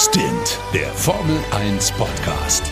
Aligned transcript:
Stint, 0.00 0.60
der 0.72 0.86
Formel 0.90 1.40
1 1.50 1.90
Podcast. 1.90 2.62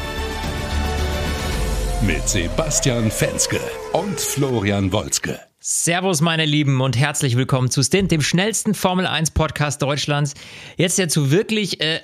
Mit 2.01 2.29
Sebastian 2.29 3.11
Fenske 3.11 3.59
und 3.93 4.21
Florian 4.21 4.93
Wolzke. 4.93 5.41
Servus, 5.59 6.21
meine 6.21 6.45
Lieben, 6.45 6.81
und 6.81 6.97
herzlich 6.97 7.37
willkommen 7.37 7.69
zu 7.69 7.83
Stint, 7.83 8.13
dem 8.13 8.21
schnellsten 8.21 8.75
Formel 8.75 9.09
1 9.09 9.33
Podcast 9.33 9.83
Deutschlands. 9.83 10.35
Jetzt 10.77 10.97
ja 10.99 11.09
zu 11.09 11.33
wirklich 11.33 11.81
äh, 11.81 11.99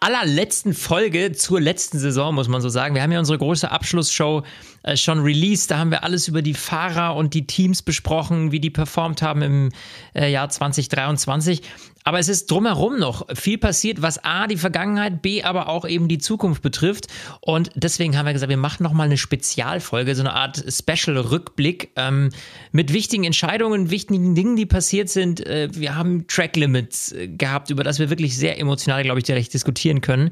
allerletzten 0.00 0.72
Folge 0.72 1.32
zur 1.32 1.60
letzten 1.60 1.98
Saison, 1.98 2.34
muss 2.34 2.48
man 2.48 2.62
so 2.62 2.70
sagen. 2.70 2.94
Wir 2.94 3.02
haben 3.02 3.12
ja 3.12 3.18
unsere 3.18 3.36
große 3.36 3.70
Abschlussshow 3.70 4.44
äh, 4.84 4.96
schon 4.96 5.20
released. 5.20 5.70
Da 5.70 5.76
haben 5.76 5.90
wir 5.90 6.04
alles 6.04 6.26
über 6.26 6.40
die 6.40 6.54
Fahrer 6.54 7.14
und 7.14 7.34
die 7.34 7.46
Teams 7.46 7.82
besprochen, 7.82 8.50
wie 8.52 8.60
die 8.60 8.70
performt 8.70 9.20
haben 9.20 9.42
im 9.42 9.68
äh, 10.14 10.32
Jahr 10.32 10.48
2023. 10.48 11.60
Aber 12.04 12.18
es 12.18 12.28
ist 12.28 12.50
drumherum 12.50 12.98
noch 12.98 13.26
viel 13.34 13.58
passiert, 13.58 14.02
was 14.02 14.24
A, 14.24 14.46
die 14.46 14.56
Vergangenheit, 14.56 15.22
B, 15.22 15.42
aber 15.42 15.68
auch 15.68 15.86
eben 15.86 16.08
die 16.08 16.18
Zukunft 16.18 16.62
betrifft. 16.62 17.06
Und 17.40 17.70
deswegen 17.74 18.16
haben 18.16 18.26
wir 18.26 18.32
gesagt, 18.32 18.50
wir 18.50 18.56
machen 18.56 18.82
nochmal 18.82 19.06
eine 19.06 19.18
Spezialfolge, 19.18 20.14
so 20.14 20.22
eine 20.22 20.34
Art 20.34 20.64
Special-Rückblick 20.68 21.90
ähm, 21.96 22.30
mit 22.72 22.92
wichtigen 22.92 23.24
Entscheidungen, 23.24 23.90
wichtigen 23.90 24.34
Dingen, 24.34 24.56
die 24.56 24.66
passiert 24.66 25.08
sind. 25.08 25.44
Äh, 25.46 25.68
wir 25.72 25.94
haben 25.94 26.26
Track 26.26 26.56
Limits 26.56 27.12
äh, 27.12 27.28
gehabt, 27.28 27.70
über 27.70 27.84
das 27.84 27.98
wir 27.98 28.10
wirklich 28.10 28.36
sehr 28.36 28.58
emotional, 28.58 29.02
glaube 29.02 29.18
ich, 29.18 29.24
direkt 29.24 29.54
diskutieren 29.54 30.00
können. 30.00 30.30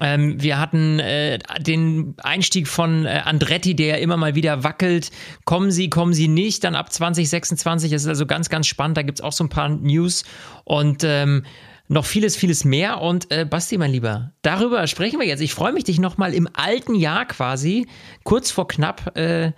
Ähm, 0.00 0.40
wir 0.40 0.58
hatten 0.58 0.98
äh, 1.00 1.38
den 1.60 2.14
Einstieg 2.22 2.66
von 2.66 3.04
äh, 3.04 3.20
Andretti, 3.24 3.76
der 3.76 4.00
immer 4.00 4.16
mal 4.16 4.34
wieder 4.34 4.64
wackelt. 4.64 5.10
Kommen 5.44 5.70
sie, 5.70 5.90
kommen 5.90 6.14
sie 6.14 6.28
nicht, 6.28 6.64
dann 6.64 6.74
ab 6.74 6.92
2026. 6.92 7.90
Das 7.90 8.02
ist 8.02 8.08
also 8.08 8.24
ganz, 8.24 8.48
ganz 8.48 8.66
spannend. 8.66 8.96
Da 8.96 9.02
gibt 9.02 9.18
es 9.18 9.24
auch 9.24 9.32
so 9.32 9.44
ein 9.44 9.50
paar 9.50 9.68
News 9.68 10.24
und 10.64 11.04
ähm, 11.04 11.44
noch 11.88 12.06
vieles, 12.06 12.36
vieles 12.36 12.64
mehr. 12.64 13.02
Und 13.02 13.30
äh, 13.30 13.44
Basti, 13.44 13.76
mein 13.76 13.90
Lieber, 13.90 14.32
darüber 14.40 14.86
sprechen 14.86 15.20
wir 15.20 15.26
jetzt. 15.26 15.40
Ich 15.40 15.52
freue 15.52 15.74
mich, 15.74 15.84
dich 15.84 16.00
nochmal 16.00 16.32
im 16.32 16.48
alten 16.54 16.94
Jahr 16.94 17.26
quasi, 17.26 17.86
kurz 18.24 18.50
vor 18.50 18.68
knapp, 18.68 19.16
äh, 19.16 19.52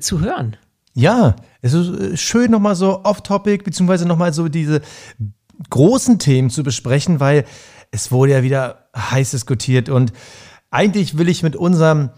zu 0.00 0.20
hören. 0.20 0.56
Ja, 0.94 1.36
es 1.60 1.74
ist 1.74 1.88
äh, 1.88 2.16
schön 2.16 2.50
nochmal 2.50 2.74
so 2.74 3.04
off-topic, 3.04 3.64
beziehungsweise 3.64 4.06
nochmal 4.06 4.32
so 4.32 4.48
diese 4.48 4.80
großen 5.68 6.18
Themen 6.18 6.48
zu 6.48 6.62
besprechen, 6.62 7.20
weil 7.20 7.44
es 7.90 8.10
wurde 8.10 8.32
ja 8.32 8.42
wieder 8.42 8.83
heiß 8.94 9.32
diskutiert 9.32 9.88
und 9.88 10.12
eigentlich 10.70 11.18
will 11.18 11.28
ich 11.28 11.42
mit 11.42 11.56
unserem 11.56 12.10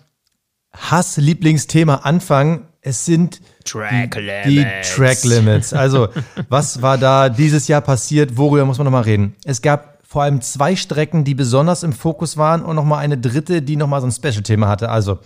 Hass-Lieblingsthema 0.72 1.96
anfangen. 1.96 2.68
Es 2.80 3.04
sind 3.04 3.40
Track 3.64 4.16
die, 4.46 4.56
die 4.56 4.66
Track 4.82 5.24
Limits. 5.24 5.72
Also, 5.72 6.08
was 6.48 6.82
war 6.82 6.98
da 6.98 7.28
dieses 7.28 7.68
Jahr 7.68 7.80
passiert? 7.80 8.36
Worüber 8.36 8.64
muss 8.64 8.78
man 8.78 8.84
nochmal 8.84 9.02
reden? 9.02 9.34
Es 9.44 9.60
gab 9.60 9.98
vor 10.06 10.22
allem 10.22 10.40
zwei 10.40 10.76
Strecken, 10.76 11.24
die 11.24 11.34
besonders 11.34 11.82
im 11.82 11.92
Fokus 11.92 12.36
waren 12.36 12.64
und 12.64 12.76
nochmal 12.76 13.00
eine 13.00 13.18
dritte, 13.18 13.60
die 13.60 13.76
nochmal 13.76 14.00
so 14.00 14.06
ein 14.06 14.12
Special-Thema 14.12 14.68
hatte. 14.68 14.88
Also, 14.88 15.18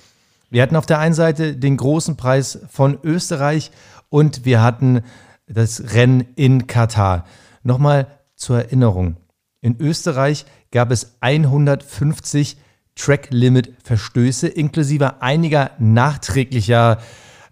wir 0.48 0.62
hatten 0.62 0.76
auf 0.76 0.86
der 0.86 0.98
einen 0.98 1.14
Seite 1.14 1.54
den 1.54 1.76
großen 1.76 2.16
Preis 2.16 2.60
von 2.70 2.98
Österreich 3.04 3.70
und 4.08 4.44
wir 4.44 4.62
hatten 4.62 5.02
das 5.46 5.92
Rennen 5.94 6.26
in 6.34 6.66
Katar. 6.66 7.24
Nochmal 7.62 8.06
zur 8.34 8.58
Erinnerung. 8.58 9.16
In 9.60 9.78
Österreich 9.78 10.46
gab 10.70 10.90
es 10.90 11.16
150 11.20 12.56
Track-Limit-Verstöße, 12.96 14.48
inklusive 14.48 15.22
einiger 15.22 15.72
nachträglicher 15.78 16.98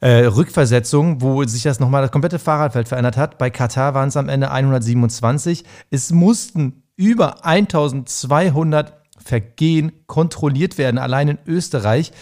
äh, 0.01 0.27
Rückversetzungen, 0.27 1.21
wo 1.21 1.43
sich 1.45 1.63
das 1.63 1.81
nochmal 1.81 2.03
das 2.03 2.13
komplette 2.13 2.39
Fahrradfeld 2.39 2.89
verändert 2.89 3.17
hat. 3.17 3.39
Bei 3.39 3.51
Katar 3.51 3.95
waren 3.95 4.09
es 4.09 4.17
am 4.17 4.29
Ende 4.29 4.51
127. 4.51 5.65
Es 5.91 6.13
mussten 6.13 6.83
über 6.97 7.45
1200 7.45 8.95
Vergehen 9.19 9.93
kontrolliert 10.07 10.79
werden, 10.79 10.99
allein 10.99 11.29
in 11.29 11.39
Österreich. 11.47 12.13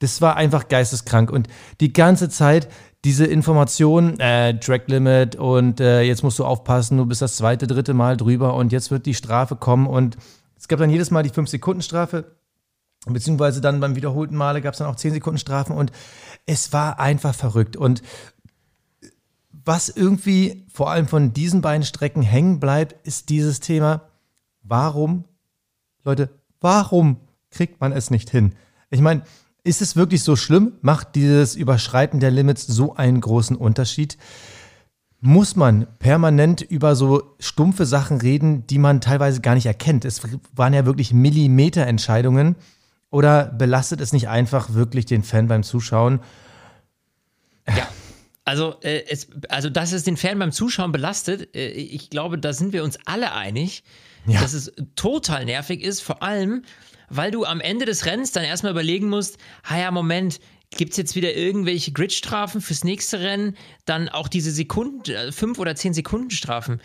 Das 0.00 0.20
war 0.20 0.36
einfach 0.36 0.68
geisteskrank. 0.68 1.30
Und 1.30 1.48
die 1.80 1.92
ganze 1.92 2.28
Zeit 2.28 2.68
diese 3.04 3.26
Information, 3.26 4.18
äh, 4.18 4.58
Track 4.58 4.88
Limit 4.88 5.36
und 5.36 5.78
äh, 5.80 6.02
jetzt 6.02 6.22
musst 6.22 6.38
du 6.38 6.44
aufpassen, 6.44 6.96
du 6.96 7.04
bist 7.04 7.20
das 7.20 7.36
zweite, 7.36 7.66
dritte 7.66 7.92
Mal 7.92 8.16
drüber 8.16 8.54
und 8.54 8.72
jetzt 8.72 8.90
wird 8.90 9.04
die 9.04 9.14
Strafe 9.14 9.56
kommen 9.56 9.86
und 9.86 10.16
es 10.64 10.68
gab 10.68 10.78
dann 10.78 10.88
jedes 10.88 11.10
Mal 11.10 11.22
die 11.22 11.30
5-Sekunden-Strafe, 11.30 12.24
beziehungsweise 13.04 13.60
dann 13.60 13.80
beim 13.80 13.96
wiederholten 13.96 14.34
Male 14.34 14.62
gab 14.62 14.72
es 14.72 14.78
dann 14.78 14.86
auch 14.86 14.96
10-Sekunden-Strafen 14.96 15.76
und 15.76 15.92
es 16.46 16.72
war 16.72 16.98
einfach 16.98 17.34
verrückt 17.34 17.76
und 17.76 18.00
was 19.50 19.90
irgendwie 19.90 20.64
vor 20.72 20.90
allem 20.90 21.06
von 21.06 21.34
diesen 21.34 21.60
beiden 21.60 21.84
Strecken 21.84 22.22
hängen 22.22 22.60
bleibt, 22.60 23.06
ist 23.06 23.28
dieses 23.28 23.60
Thema, 23.60 24.08
warum, 24.62 25.24
Leute, 26.02 26.30
warum 26.62 27.18
kriegt 27.50 27.82
man 27.82 27.92
es 27.92 28.10
nicht 28.10 28.30
hin? 28.30 28.54
Ich 28.88 29.02
meine, 29.02 29.20
ist 29.64 29.82
es 29.82 29.96
wirklich 29.96 30.22
so 30.22 30.34
schlimm? 30.34 30.72
Macht 30.80 31.14
dieses 31.14 31.56
Überschreiten 31.56 32.20
der 32.20 32.30
Limits 32.30 32.66
so 32.66 32.96
einen 32.96 33.20
großen 33.20 33.56
Unterschied? 33.56 34.16
Muss 35.26 35.56
man 35.56 35.86
permanent 36.00 36.60
über 36.60 36.94
so 36.94 37.34
stumpfe 37.38 37.86
Sachen 37.86 38.20
reden, 38.20 38.66
die 38.66 38.76
man 38.76 39.00
teilweise 39.00 39.40
gar 39.40 39.54
nicht 39.54 39.64
erkennt? 39.64 40.04
Es 40.04 40.20
waren 40.54 40.74
ja 40.74 40.84
wirklich 40.84 41.14
Millimeterentscheidungen. 41.14 42.56
Oder 43.08 43.46
belastet 43.46 44.02
es 44.02 44.12
nicht 44.12 44.28
einfach 44.28 44.74
wirklich 44.74 45.06
den 45.06 45.22
Fan 45.22 45.48
beim 45.48 45.62
Zuschauen? 45.62 46.20
Ja. 47.66 47.88
Also, 48.44 48.74
äh, 48.82 49.04
es, 49.08 49.28
also, 49.48 49.70
dass 49.70 49.92
es 49.92 50.02
den 50.02 50.18
Fan 50.18 50.38
beim 50.38 50.52
Zuschauen 50.52 50.92
belastet, 50.92 51.56
äh, 51.56 51.68
ich 51.70 52.10
glaube, 52.10 52.36
da 52.36 52.52
sind 52.52 52.74
wir 52.74 52.84
uns 52.84 52.98
alle 53.06 53.32
einig, 53.32 53.82
ja. 54.26 54.42
dass 54.42 54.52
es 54.52 54.72
total 54.94 55.46
nervig 55.46 55.80
ist. 55.80 56.02
Vor 56.02 56.22
allem, 56.22 56.64
weil 57.08 57.30
du 57.30 57.46
am 57.46 57.62
Ende 57.62 57.86
des 57.86 58.04
Rennens 58.04 58.32
dann 58.32 58.44
erstmal 58.44 58.72
überlegen 58.72 59.08
musst, 59.08 59.38
ah 59.62 59.78
ja, 59.78 59.90
Moment, 59.90 60.38
gibt 60.76 60.92
es 60.92 60.96
jetzt 60.96 61.16
wieder 61.16 61.34
irgendwelche 61.34 61.92
Gridstrafen 61.92 62.60
fürs 62.60 62.84
nächste 62.84 63.20
Rennen? 63.20 63.56
Dann 63.84 64.08
auch 64.08 64.28
diese 64.28 64.50
Sekunden, 64.50 65.10
äh, 65.10 65.32
fünf 65.32 65.58
oder 65.58 65.74
zehn 65.74 65.94
Sekunden 65.94 66.30
Strafen. 66.30 66.80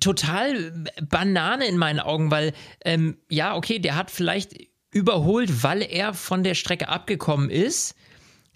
Total 0.00 0.72
Banane 1.02 1.66
in 1.66 1.78
meinen 1.78 2.00
Augen, 2.00 2.30
weil, 2.30 2.52
ähm, 2.84 3.18
ja, 3.28 3.54
okay, 3.54 3.78
der 3.78 3.94
hat 3.94 4.10
vielleicht 4.10 4.54
überholt, 4.90 5.62
weil 5.62 5.82
er 5.82 6.14
von 6.14 6.42
der 6.42 6.54
Strecke 6.54 6.88
abgekommen 6.88 7.50
ist 7.50 7.94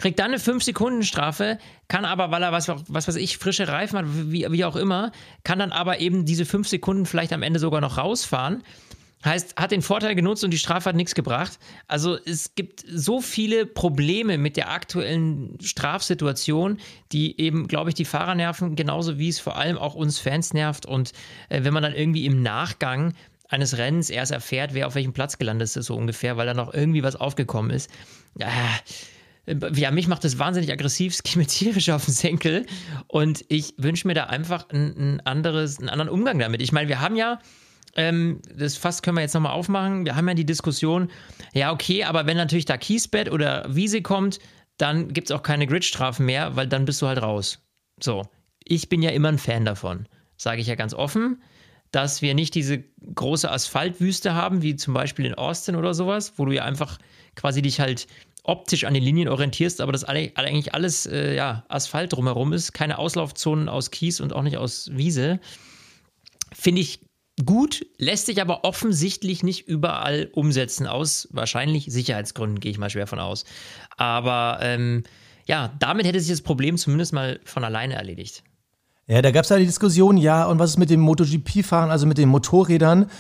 kriegt 0.01 0.19
dann 0.19 0.33
eine 0.33 0.39
5-Sekunden-Strafe, 0.39 1.59
kann 1.89 2.05
aber, 2.05 2.31
weil 2.31 2.43
er 2.43 2.53
was, 2.53 2.69
was 2.69 3.07
weiß 3.07 3.17
ich, 3.17 3.39
frische 3.39 3.69
Reifen 3.69 3.99
hat, 3.99 4.07
wie, 4.09 4.47
wie 4.51 4.65
auch 4.65 4.77
immer, 4.77 5.13
kann 5.45 5.59
dann 5.59 5.73
aber 5.73 6.01
eben 6.01 6.25
diese 6.25 6.45
5 6.45 6.67
Sekunden 6.67 7.07
vielleicht 7.07 7.33
am 7.33 7.43
Ende 7.43 7.61
sogar 7.61 7.81
noch 7.81 7.99
rausfahren. 7.99 8.63
Heißt, 9.23 9.57
hat 9.57 9.71
den 9.71 9.83
Vorteil 9.83 10.15
genutzt 10.15 10.45
und 10.45 10.51
die 10.51 10.59
Strafe 10.59 10.89
hat 10.89 10.97
nichts 10.97 11.15
gebracht. 11.15 11.59
Also 11.87 12.17
es 12.25 12.55
gibt 12.55 12.85
so 12.89 13.21
viele 13.21 13.67
Probleme 13.67 14.39
mit 14.39 14.57
der 14.57 14.71
aktuellen 14.71 15.59
Strafsituation, 15.61 16.79
die 17.13 17.39
eben, 17.39 17.69
glaube 17.69 17.91
ich, 17.91 17.95
die 17.95 18.07
Fahrer 18.07 18.35
nerven, 18.35 18.77
genauso 18.77 19.19
wie 19.19 19.29
es 19.29 19.39
vor 19.39 19.57
allem 19.57 19.77
auch 19.77 19.95
uns 19.95 20.19
Fans 20.19 20.55
nervt. 20.55 20.87
Und 20.87 21.13
äh, 21.51 21.65
wenn 21.65 21.75
man 21.75 21.83
dann 21.83 21.95
irgendwie 21.95 22.25
im 22.25 22.43
Nachgang 22.43 23.13
eines 23.51 23.77
Rennens 23.77 24.09
erst 24.09 24.33
erfährt, 24.33 24.73
wer 24.73 24.87
auf 24.87 24.95
welchem 24.95 25.13
Platz 25.13 25.37
gelandet 25.37 25.77
ist, 25.77 25.87
so 25.87 25.97
ungefähr, 25.97 26.39
weil 26.39 26.47
da 26.47 26.55
noch 26.55 26.73
irgendwie 26.73 27.03
was 27.03 27.17
aufgekommen 27.17 27.73
ist. 27.73 27.91
Äh, 28.39 28.47
ja, 29.75 29.91
mich 29.91 30.07
macht 30.07 30.25
das 30.25 30.39
wahnsinnig 30.39 30.73
aggressiv, 30.73 31.13
es 31.13 31.23
geht 31.23 31.37
mir 31.37 31.47
tierisch 31.47 31.91
auf 31.91 32.05
den 32.05 32.15
Senkel 32.15 32.67
und 33.07 33.45
ich 33.49 33.75
wünsche 33.77 34.07
mir 34.07 34.15
da 34.15 34.25
einfach 34.25 34.69
ein, 34.71 35.17
ein 35.17 35.21
anderes, 35.27 35.79
einen 35.79 35.89
anderen 35.89 36.09
Umgang 36.09 36.39
damit. 36.39 36.63
Ich 36.63 36.73
meine, 36.73 36.89
wir 36.89 37.01
haben 37.01 37.17
ja 37.17 37.39
ähm, 37.97 38.41
das 38.55 38.77
Fass 38.77 39.03
können 39.03 39.17
wir 39.17 39.23
jetzt 39.23 39.35
nochmal 39.35 39.53
aufmachen. 39.53 40.05
Wir 40.05 40.17
haben 40.17 40.29
ja 40.29 40.35
die 40.35 40.47
Diskussion, 40.47 41.11
ja, 41.53 41.73
okay, 41.73 42.05
aber 42.05 42.27
wenn 42.27 42.37
natürlich 42.37 42.65
da 42.65 42.77
Kiesbett 42.77 43.31
oder 43.31 43.65
Wiese 43.69 44.03
kommt, 44.03 44.39
dann 44.77 45.13
gibt 45.13 45.31
es 45.31 45.37
auch 45.37 45.43
keine 45.43 45.67
Gridstrafen 45.67 46.27
mehr, 46.27 46.57
weil 46.57 46.67
dann 46.67 46.85
bist 46.85 47.03
du 47.03 47.07
halt 47.07 47.21
raus. 47.21 47.59
So, 48.01 48.23
ich 48.65 48.89
bin 48.89 49.03
ja 49.03 49.11
immer 49.11 49.29
ein 49.29 49.39
Fan 49.39 49.65
davon, 49.65 50.07
sage 50.37 50.61
ich 50.61 50.67
ja 50.67 50.75
ganz 50.75 50.95
offen, 50.95 51.43
dass 51.91 52.23
wir 52.23 52.35
nicht 52.35 52.55
diese 52.55 52.85
große 53.15 53.51
Asphaltwüste 53.51 54.35
haben, 54.35 54.63
wie 54.63 54.77
zum 54.77 54.95
Beispiel 54.95 55.27
in 55.27 55.35
Austin 55.35 55.77
oder 55.77 55.93
sowas, 55.93 56.35
wo 56.37 56.45
du 56.45 56.53
ja 56.53 56.65
einfach 56.65 56.99
quasi 57.35 57.63
dich 57.63 57.81
halt 57.81 58.07
optisch 58.45 58.85
an 58.85 58.95
den 58.95 59.03
Linien 59.03 59.29
orientierst, 59.29 59.81
aber 59.81 59.93
das 59.93 60.05
eigentlich 60.05 60.75
alles 60.75 61.07
äh, 61.07 61.35
ja, 61.35 61.65
Asphalt 61.69 62.13
drumherum 62.13 62.53
ist, 62.53 62.73
keine 62.73 62.99
Auslaufzonen 62.99 63.69
aus 63.69 63.91
Kies 63.91 64.21
und 64.21 64.33
auch 64.33 64.43
nicht 64.43 64.57
aus 64.57 64.91
Wiese. 64.93 65.41
Finde 66.53 66.81
ich 66.81 67.01
gut, 67.45 67.87
lässt 67.99 68.27
sich 68.27 68.41
aber 68.41 68.65
offensichtlich 68.65 69.43
nicht 69.43 69.67
überall 69.69 70.29
umsetzen, 70.33 70.87
aus 70.87 71.29
wahrscheinlich 71.31 71.87
Sicherheitsgründen, 71.87 72.61
gehe 72.61 72.71
ich 72.71 72.79
mal 72.79 72.91
schwer 72.91 73.07
von 73.07 73.19
aus. 73.19 73.45
Aber 73.97 74.59
ähm, 74.61 75.05
ja, 75.47 75.73
damit 75.79 76.07
hätte 76.07 76.21
sich 76.21 76.31
das 76.31 76.43
Problem 76.43 76.77
zumindest 76.77 77.13
mal 77.13 77.41
von 77.45 77.65
alleine 77.65 77.95
erledigt. 77.95 78.43
Ja, 79.07 79.23
da 79.23 79.31
gab 79.31 79.45
es 79.45 79.51
ja 79.51 79.59
die 79.59 79.67
Diskussion, 79.67 80.17
ja, 80.17 80.45
und 80.47 80.59
was 80.59 80.71
ist 80.71 80.77
mit 80.77 80.91
dem 80.91 81.01
MotoGP-Fahren, 81.01 81.91
also 81.91 82.07
mit 82.07 82.19
den 82.19 82.29
Motorrädern? 82.29 83.11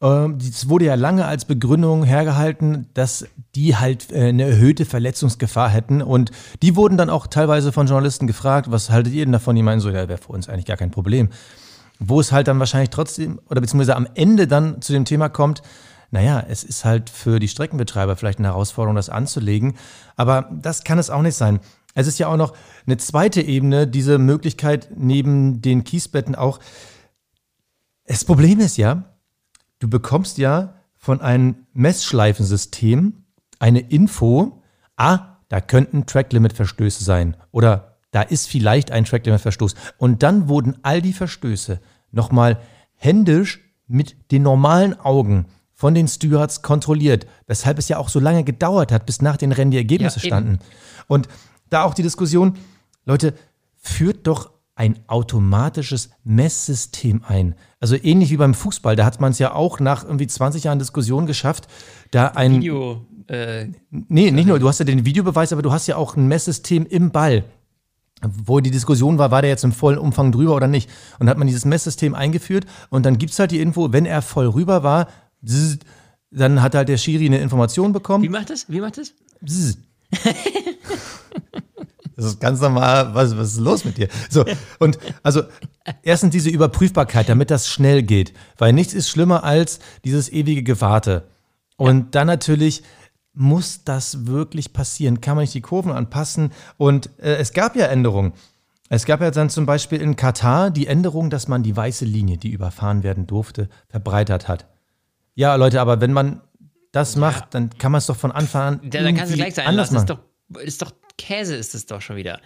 Ähm, 0.00 0.38
das 0.38 0.68
wurde 0.68 0.86
ja 0.86 0.94
lange 0.94 1.26
als 1.26 1.44
Begründung 1.44 2.04
hergehalten, 2.04 2.88
dass 2.94 3.26
die 3.54 3.76
halt 3.76 4.10
äh, 4.10 4.28
eine 4.28 4.44
erhöhte 4.44 4.86
Verletzungsgefahr 4.86 5.68
hätten. 5.68 6.00
Und 6.00 6.30
die 6.62 6.76
wurden 6.76 6.96
dann 6.96 7.10
auch 7.10 7.26
teilweise 7.26 7.72
von 7.72 7.86
Journalisten 7.86 8.26
gefragt, 8.26 8.70
was 8.70 8.88
haltet 8.88 9.12
ihr 9.12 9.24
denn 9.24 9.32
davon? 9.32 9.54
Die 9.54 9.62
meinen 9.62 9.80
so, 9.80 9.90
ja, 9.90 10.08
wäre 10.08 10.18
für 10.18 10.32
uns 10.32 10.48
eigentlich 10.48 10.66
gar 10.66 10.78
kein 10.78 10.90
Problem 10.90 11.28
wo 11.98 12.20
es 12.20 12.32
halt 12.32 12.48
dann 12.48 12.58
wahrscheinlich 12.58 12.90
trotzdem 12.90 13.40
oder 13.48 13.60
beziehungsweise 13.60 13.96
am 13.96 14.08
Ende 14.14 14.46
dann 14.46 14.82
zu 14.82 14.92
dem 14.92 15.04
Thema 15.04 15.28
kommt, 15.28 15.62
naja, 16.10 16.44
es 16.48 16.62
ist 16.62 16.84
halt 16.84 17.10
für 17.10 17.40
die 17.40 17.48
Streckenbetreiber 17.48 18.16
vielleicht 18.16 18.38
eine 18.38 18.48
Herausforderung, 18.48 18.94
das 18.94 19.08
anzulegen. 19.08 19.74
Aber 20.16 20.48
das 20.52 20.84
kann 20.84 20.98
es 20.98 21.10
auch 21.10 21.22
nicht 21.22 21.34
sein. 21.34 21.58
Es 21.94 22.06
ist 22.06 22.18
ja 22.18 22.28
auch 22.28 22.36
noch 22.36 22.54
eine 22.86 22.96
zweite 22.98 23.40
Ebene, 23.40 23.86
diese 23.86 24.18
Möglichkeit 24.18 24.90
neben 24.96 25.60
den 25.60 25.82
Kiesbetten 25.84 26.34
auch. 26.34 26.60
Das 28.06 28.24
Problem 28.24 28.60
ist 28.60 28.76
ja, 28.76 29.16
du 29.78 29.88
bekommst 29.88 30.38
ja 30.38 30.74
von 30.96 31.20
einem 31.20 31.66
Messschleifensystem 31.72 33.24
eine 33.58 33.80
Info, 33.80 34.62
ah, 34.96 35.38
da 35.48 35.60
könnten 35.60 36.06
Tracklimit-Verstöße 36.06 37.04
sein 37.04 37.36
oder 37.50 37.93
da 38.14 38.22
ist 38.22 38.46
vielleicht 38.46 38.92
ein 38.92 39.04
Tracklimit-Verstoß. 39.04 39.74
Und 39.98 40.22
dann 40.22 40.48
wurden 40.48 40.76
all 40.82 41.02
die 41.02 41.12
Verstöße 41.12 41.80
nochmal 42.12 42.60
händisch 42.94 43.60
mit 43.88 44.30
den 44.30 44.44
normalen 44.44 44.98
Augen 45.00 45.46
von 45.72 45.94
den 45.94 46.06
Stewards 46.06 46.62
kontrolliert, 46.62 47.26
weshalb 47.48 47.76
es 47.76 47.88
ja 47.88 47.98
auch 47.98 48.08
so 48.08 48.20
lange 48.20 48.44
gedauert 48.44 48.92
hat, 48.92 49.04
bis 49.04 49.20
nach 49.20 49.36
den 49.36 49.50
Rennen 49.50 49.72
die 49.72 49.78
Ergebnisse 49.78 50.20
ja, 50.20 50.26
standen. 50.26 50.60
Und 51.08 51.26
da 51.70 51.82
auch 51.82 51.92
die 51.92 52.04
Diskussion, 52.04 52.56
Leute, 53.04 53.34
führt 53.74 54.28
doch 54.28 54.52
ein 54.76 55.00
automatisches 55.08 56.10
Messsystem 56.22 57.24
ein. 57.26 57.56
Also 57.80 57.96
ähnlich 58.00 58.30
wie 58.30 58.36
beim 58.36 58.54
Fußball, 58.54 58.94
da 58.94 59.06
hat 59.06 59.20
man 59.20 59.32
es 59.32 59.40
ja 59.40 59.54
auch 59.54 59.80
nach 59.80 60.04
irgendwie 60.04 60.28
20 60.28 60.62
Jahren 60.62 60.78
Diskussion 60.78 61.26
geschafft, 61.26 61.66
da 62.12 62.28
ein 62.28 62.58
Video. 62.58 63.04
Äh, 63.26 63.70
nee, 63.90 64.30
nicht 64.30 64.46
nur, 64.46 64.60
du 64.60 64.68
hast 64.68 64.78
ja 64.78 64.84
den 64.84 65.04
Videobeweis, 65.04 65.52
aber 65.52 65.62
du 65.62 65.72
hast 65.72 65.88
ja 65.88 65.96
auch 65.96 66.16
ein 66.16 66.28
Messsystem 66.28 66.86
im 66.86 67.10
Ball. 67.10 67.44
Wo 68.44 68.60
die 68.60 68.70
Diskussion 68.70 69.18
war, 69.18 69.30
war 69.30 69.42
der 69.42 69.50
jetzt 69.50 69.64
im 69.64 69.72
vollen 69.72 69.98
Umfang 69.98 70.32
drüber 70.32 70.54
oder 70.54 70.66
nicht? 70.66 70.90
Und 71.18 71.28
hat 71.28 71.38
man 71.38 71.46
dieses 71.46 71.64
Messsystem 71.64 72.14
eingeführt 72.14 72.66
und 72.90 73.04
dann 73.06 73.18
gibt 73.18 73.32
es 73.32 73.38
halt 73.38 73.50
die 73.50 73.60
Info, 73.60 73.92
wenn 73.92 74.06
er 74.06 74.22
voll 74.22 74.46
rüber 74.46 74.82
war, 74.82 75.08
dann 76.30 76.62
hat 76.62 76.74
halt 76.74 76.88
der 76.88 76.96
Schiri 76.96 77.26
eine 77.26 77.38
Information 77.38 77.92
bekommen. 77.92 78.24
Wie 78.24 78.28
macht 78.28 78.50
das? 78.50 78.68
Wie 78.68 78.80
macht 78.80 78.98
das? 78.98 79.12
Das 82.16 82.26
ist 82.26 82.40
ganz 82.40 82.60
normal. 82.60 83.14
Was, 83.14 83.36
was 83.36 83.54
ist 83.54 83.60
los 83.60 83.84
mit 83.84 83.98
dir? 83.98 84.08
So, 84.30 84.44
und 84.78 84.98
also 85.22 85.42
erstens 86.02 86.30
diese 86.30 86.50
Überprüfbarkeit, 86.50 87.28
damit 87.28 87.50
das 87.50 87.68
schnell 87.68 88.02
geht. 88.02 88.32
Weil 88.56 88.72
nichts 88.72 88.94
ist 88.94 89.08
schlimmer 89.08 89.44
als 89.44 89.80
dieses 90.04 90.30
ewige 90.30 90.62
Gewarte. 90.62 91.24
Und 91.76 92.14
dann 92.14 92.28
natürlich 92.28 92.84
muss 93.34 93.84
das 93.84 94.26
wirklich 94.26 94.72
passieren? 94.72 95.20
Kann 95.20 95.36
man 95.36 95.42
nicht 95.42 95.54
die 95.54 95.60
Kurven 95.60 95.92
anpassen? 95.92 96.52
Und 96.76 97.10
äh, 97.18 97.36
es 97.36 97.52
gab 97.52 97.76
ja 97.76 97.86
Änderungen. 97.86 98.32
Es 98.88 99.06
gab 99.06 99.20
ja 99.20 99.30
dann 99.30 99.50
zum 99.50 99.66
Beispiel 99.66 100.00
in 100.00 100.16
Katar 100.16 100.70
die 100.70 100.86
Änderung, 100.86 101.30
dass 101.30 101.48
man 101.48 101.62
die 101.62 101.76
weiße 101.76 102.04
Linie, 102.04 102.38
die 102.38 102.50
überfahren 102.50 103.02
werden 103.02 103.26
durfte, 103.26 103.68
verbreitert 103.88 104.46
hat. 104.46 104.66
Ja, 105.34 105.54
Leute, 105.56 105.80
aber 105.80 106.00
wenn 106.00 106.12
man 106.12 106.42
das 106.92 107.16
macht, 107.16 107.54
dann 107.54 107.70
kann 107.76 107.90
man 107.90 107.98
es 107.98 108.06
doch 108.06 108.16
von 108.16 108.30
Anfang 108.30 108.80
an. 108.80 108.80
Ja, 108.92 109.02
dann 109.02 109.16
kannst 109.16 109.32
du 109.32 109.36
gleich 109.36 109.54
sein 109.54 109.74
lassen. 109.74 109.96
Ist 109.96 110.10
doch, 110.10 110.20
ist 110.62 110.82
doch 110.82 110.92
Käse, 111.18 111.56
ist 111.56 111.74
es 111.74 111.86
doch 111.86 112.00
schon 112.00 112.16
wieder. 112.16 112.40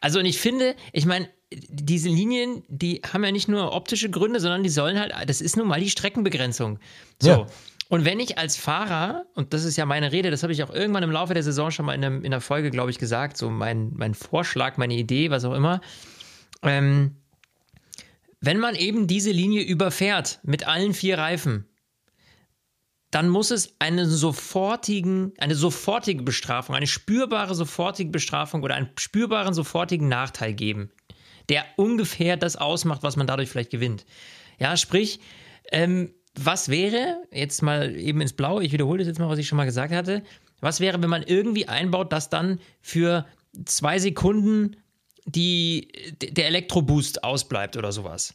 Also, 0.00 0.18
und 0.18 0.24
ich 0.24 0.40
finde, 0.40 0.74
ich 0.92 1.06
meine, 1.06 1.28
diese 1.68 2.08
Linien, 2.08 2.64
die 2.68 3.02
haben 3.12 3.22
ja 3.22 3.30
nicht 3.30 3.48
nur 3.48 3.72
optische 3.72 4.10
Gründe, 4.10 4.40
sondern 4.40 4.64
die 4.64 4.70
sollen 4.70 4.98
halt, 4.98 5.12
das 5.26 5.40
ist 5.40 5.56
nun 5.56 5.68
mal 5.68 5.80
die 5.80 5.90
Streckenbegrenzung. 5.90 6.80
So. 7.20 7.28
Ja. 7.28 7.46
Und 7.92 8.06
wenn 8.06 8.20
ich 8.20 8.38
als 8.38 8.56
Fahrer, 8.56 9.26
und 9.34 9.52
das 9.52 9.64
ist 9.64 9.76
ja 9.76 9.84
meine 9.84 10.12
Rede, 10.12 10.30
das 10.30 10.42
habe 10.42 10.54
ich 10.54 10.62
auch 10.62 10.70
irgendwann 10.70 11.02
im 11.02 11.10
Laufe 11.10 11.34
der 11.34 11.42
Saison 11.42 11.70
schon 11.70 11.84
mal 11.84 11.92
in, 11.92 12.02
einem, 12.02 12.24
in 12.24 12.32
einer 12.32 12.40
Folge, 12.40 12.70
glaube 12.70 12.90
ich, 12.90 12.98
gesagt, 12.98 13.36
so 13.36 13.50
mein, 13.50 13.92
mein 13.94 14.14
Vorschlag, 14.14 14.78
meine 14.78 14.94
Idee, 14.94 15.28
was 15.28 15.44
auch 15.44 15.52
immer, 15.52 15.82
ähm, 16.62 17.16
wenn 18.40 18.58
man 18.58 18.76
eben 18.76 19.08
diese 19.08 19.30
Linie 19.30 19.62
überfährt 19.62 20.40
mit 20.42 20.66
allen 20.66 20.94
vier 20.94 21.18
Reifen, 21.18 21.68
dann 23.10 23.28
muss 23.28 23.50
es 23.50 23.76
einen 23.78 24.08
sofortigen, 24.08 25.34
eine 25.36 25.54
sofortige 25.54 26.22
Bestrafung, 26.22 26.74
eine 26.74 26.86
spürbare 26.86 27.54
sofortige 27.54 28.10
Bestrafung 28.10 28.62
oder 28.62 28.74
einen 28.74 28.88
spürbaren 28.98 29.52
sofortigen 29.52 30.08
Nachteil 30.08 30.54
geben, 30.54 30.90
der 31.50 31.66
ungefähr 31.76 32.38
das 32.38 32.56
ausmacht, 32.56 33.02
was 33.02 33.16
man 33.16 33.26
dadurch 33.26 33.50
vielleicht 33.50 33.70
gewinnt. 33.70 34.06
Ja, 34.58 34.78
sprich, 34.78 35.20
ähm, 35.70 36.14
was 36.34 36.68
wäre, 36.68 37.22
jetzt 37.30 37.62
mal 37.62 37.94
eben 37.96 38.20
ins 38.20 38.32
Blaue, 38.32 38.64
ich 38.64 38.72
wiederhole 38.72 38.98
das 38.98 39.08
jetzt 39.08 39.18
mal, 39.18 39.28
was 39.28 39.38
ich 39.38 39.48
schon 39.48 39.56
mal 39.56 39.64
gesagt 39.64 39.92
hatte, 39.92 40.22
was 40.60 40.80
wäre, 40.80 41.02
wenn 41.02 41.10
man 41.10 41.22
irgendwie 41.22 41.68
einbaut, 41.68 42.12
dass 42.12 42.30
dann 42.30 42.60
für 42.80 43.26
zwei 43.64 43.98
Sekunden 43.98 44.76
die, 45.26 45.88
der 46.20 46.46
Elektroboost 46.46 47.24
ausbleibt 47.24 47.76
oder 47.76 47.92
sowas? 47.92 48.34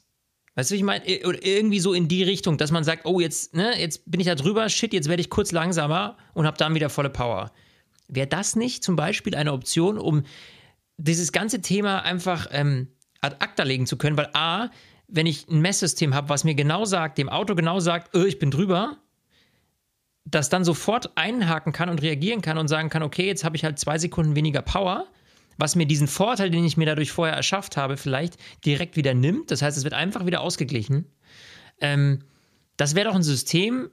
Weißt 0.56 0.72
du, 0.72 0.76
ich 0.76 0.84
meine? 0.84 1.04
Oder 1.26 1.46
irgendwie 1.46 1.80
so 1.80 1.94
in 1.94 2.08
die 2.08 2.24
Richtung, 2.24 2.58
dass 2.58 2.72
man 2.72 2.84
sagt, 2.84 3.06
oh, 3.06 3.20
jetzt, 3.20 3.54
ne, 3.54 3.80
jetzt 3.80 4.10
bin 4.10 4.20
ich 4.20 4.26
da 4.26 4.34
drüber, 4.34 4.68
shit, 4.70 4.92
jetzt 4.92 5.08
werde 5.08 5.22
ich 5.22 5.30
kurz 5.30 5.52
langsamer 5.52 6.18
und 6.34 6.48
habe 6.48 6.58
dann 6.58 6.74
wieder 6.74 6.90
volle 6.90 7.12
Power. 7.12 7.52
Wäre 8.08 8.28
das 8.28 8.56
nicht 8.56 8.84
zum 8.84 8.96
Beispiel 8.96 9.36
eine 9.36 9.54
Option, 9.54 10.00
um 10.00 10.24
dieses 10.98 11.32
ganze 11.32 11.62
Thema 11.62 12.00
einfach 12.00 12.48
ähm, 12.52 12.88
ad 13.22 13.36
acta 13.40 13.64
legen 13.64 13.86
zu 13.86 13.98
können? 13.98 14.18
Weil 14.18 14.30
A, 14.34 14.70
wenn 15.07 15.25
ich 15.25 15.48
ein 15.48 15.62
Messsystem 15.62 16.13
habe, 16.13 16.30
was 16.30 16.44
mir 16.44 16.56
genau 16.56 16.86
sagt, 16.86 17.18
dem 17.18 17.30
Auto 17.30 17.56
genau 17.56 17.80
sagt, 17.80 18.15
oh, 18.15 18.24
ich 18.24 18.39
bin 18.39 18.51
drüber, 18.51 18.98
das 20.25 20.50
dann 20.50 20.65
sofort 20.65 21.18
einhaken 21.18 21.71
kann 21.71 21.89
und 21.89 22.01
reagieren 22.01 22.42
kann 22.42 22.57
und 22.57 22.68
sagen 22.68 22.89
kann, 22.89 23.04
okay, 23.04 23.25
jetzt 23.25 23.44
habe 23.44 23.56
ich 23.56 23.63
halt 23.63 23.80
zwei 23.80 23.98
Sekunden 23.98 24.36
weniger 24.36 24.62
Power 24.62 25.07
was 25.57 25.75
mir 25.75 25.86
diesen 25.86 26.07
Vorteil, 26.07 26.50
den 26.50 26.63
ich 26.63 26.77
mir 26.77 26.86
dadurch 26.86 27.12
vorher 27.12 27.36
erschafft 27.36 27.77
habe, 27.77 27.98
vielleicht 27.98 28.38
direkt 28.65 28.95
wieder 28.95 29.13
nimmt. 29.13 29.51
Das 29.51 29.62
heißt, 29.62 29.77
es 29.77 29.83
wird 29.83 29.94
einfach 29.94 30.25
wieder 30.25 30.42
ausgeglichen. 30.42 31.06
Ähm, 31.81 32.19
das 32.77 32.95
wäre 32.95 33.09
doch 33.09 33.15
ein 33.15 33.24
System, 33.24 33.89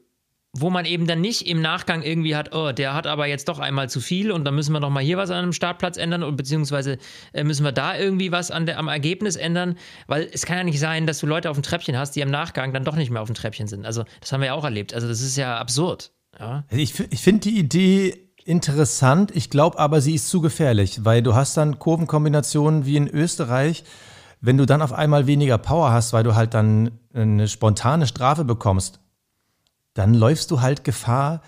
wo 0.56 0.70
man 0.70 0.84
eben 0.84 1.06
dann 1.06 1.20
nicht 1.20 1.46
im 1.48 1.60
Nachgang 1.60 2.02
irgendwie 2.02 2.36
hat, 2.36 2.54
oh, 2.54 2.70
der 2.70 2.94
hat 2.94 3.06
aber 3.06 3.26
jetzt 3.26 3.48
doch 3.48 3.58
einmal 3.58 3.90
zu 3.90 4.00
viel 4.00 4.30
und 4.30 4.44
dann 4.44 4.54
müssen 4.54 4.72
wir 4.72 4.80
noch 4.80 4.90
mal 4.90 5.02
hier 5.02 5.16
was 5.16 5.30
an 5.30 5.38
einem 5.38 5.52
Startplatz 5.52 5.96
ändern 5.96 6.22
und 6.22 6.36
beziehungsweise 6.36 6.98
äh, 7.32 7.42
müssen 7.42 7.64
wir 7.64 7.72
da 7.72 7.96
irgendwie 7.96 8.30
was 8.30 8.50
an 8.52 8.66
der, 8.66 8.78
am 8.78 8.86
Ergebnis 8.88 9.34
ändern, 9.34 9.76
weil 10.06 10.28
es 10.32 10.46
kann 10.46 10.58
ja 10.58 10.64
nicht 10.64 10.78
sein, 10.78 11.06
dass 11.06 11.18
du 11.18 11.26
Leute 11.26 11.50
auf 11.50 11.56
dem 11.56 11.64
Treppchen 11.64 11.98
hast, 11.98 12.12
die 12.12 12.20
im 12.20 12.30
Nachgang 12.30 12.72
dann 12.72 12.84
doch 12.84 12.94
nicht 12.94 13.10
mehr 13.10 13.20
auf 13.20 13.28
dem 13.28 13.34
Treppchen 13.34 13.66
sind. 13.66 13.84
Also 13.84 14.04
das 14.20 14.32
haben 14.32 14.40
wir 14.40 14.46
ja 14.46 14.54
auch 14.54 14.64
erlebt. 14.64 14.94
Also 14.94 15.08
das 15.08 15.20
ist 15.20 15.36
ja 15.36 15.58
absurd. 15.58 16.12
Ja? 16.38 16.64
Ich, 16.70 16.98
ich 17.10 17.20
finde 17.20 17.40
die 17.40 17.58
Idee 17.58 18.14
interessant. 18.44 19.32
Ich 19.34 19.50
glaube 19.50 19.78
aber, 19.78 20.00
sie 20.00 20.14
ist 20.14 20.28
zu 20.28 20.40
gefährlich, 20.40 21.04
weil 21.04 21.22
du 21.22 21.34
hast 21.34 21.56
dann 21.56 21.80
Kurvenkombinationen 21.80 22.86
wie 22.86 22.96
in 22.96 23.08
Österreich. 23.08 23.84
Wenn 24.40 24.58
du 24.58 24.66
dann 24.66 24.82
auf 24.82 24.92
einmal 24.92 25.26
weniger 25.26 25.58
Power 25.58 25.90
hast, 25.90 26.12
weil 26.12 26.22
du 26.22 26.34
halt 26.34 26.54
dann 26.54 26.92
eine 27.14 27.48
spontane 27.48 28.06
Strafe 28.06 28.44
bekommst, 28.44 29.00
dann 29.94 30.14
läufst 30.14 30.50
du 30.50 30.60
halt 30.60 30.84
Gefahr, 30.84 31.42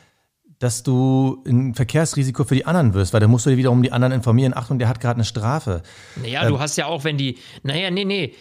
dass 0.58 0.82
du 0.82 1.42
ein 1.46 1.74
Verkehrsrisiko 1.74 2.44
für 2.44 2.54
die 2.54 2.64
anderen 2.64 2.94
wirst, 2.94 3.12
weil 3.12 3.20
dann 3.20 3.30
musst 3.30 3.44
du 3.44 3.50
dir 3.50 3.58
wiederum 3.58 3.82
die 3.82 3.92
anderen 3.92 4.12
informieren. 4.12 4.56
Achtung, 4.56 4.78
der 4.78 4.88
hat 4.88 5.00
gerade 5.00 5.16
eine 5.16 5.24
Strafe. 5.24 5.82
Naja, 6.16 6.44
ähm, 6.44 6.48
du 6.48 6.58
hast 6.58 6.76
ja 6.76 6.86
auch, 6.86 7.04
wenn 7.04 7.18
die, 7.18 7.38
naja, 7.62 7.90
nee, 7.90 8.04
nee. 8.04 8.34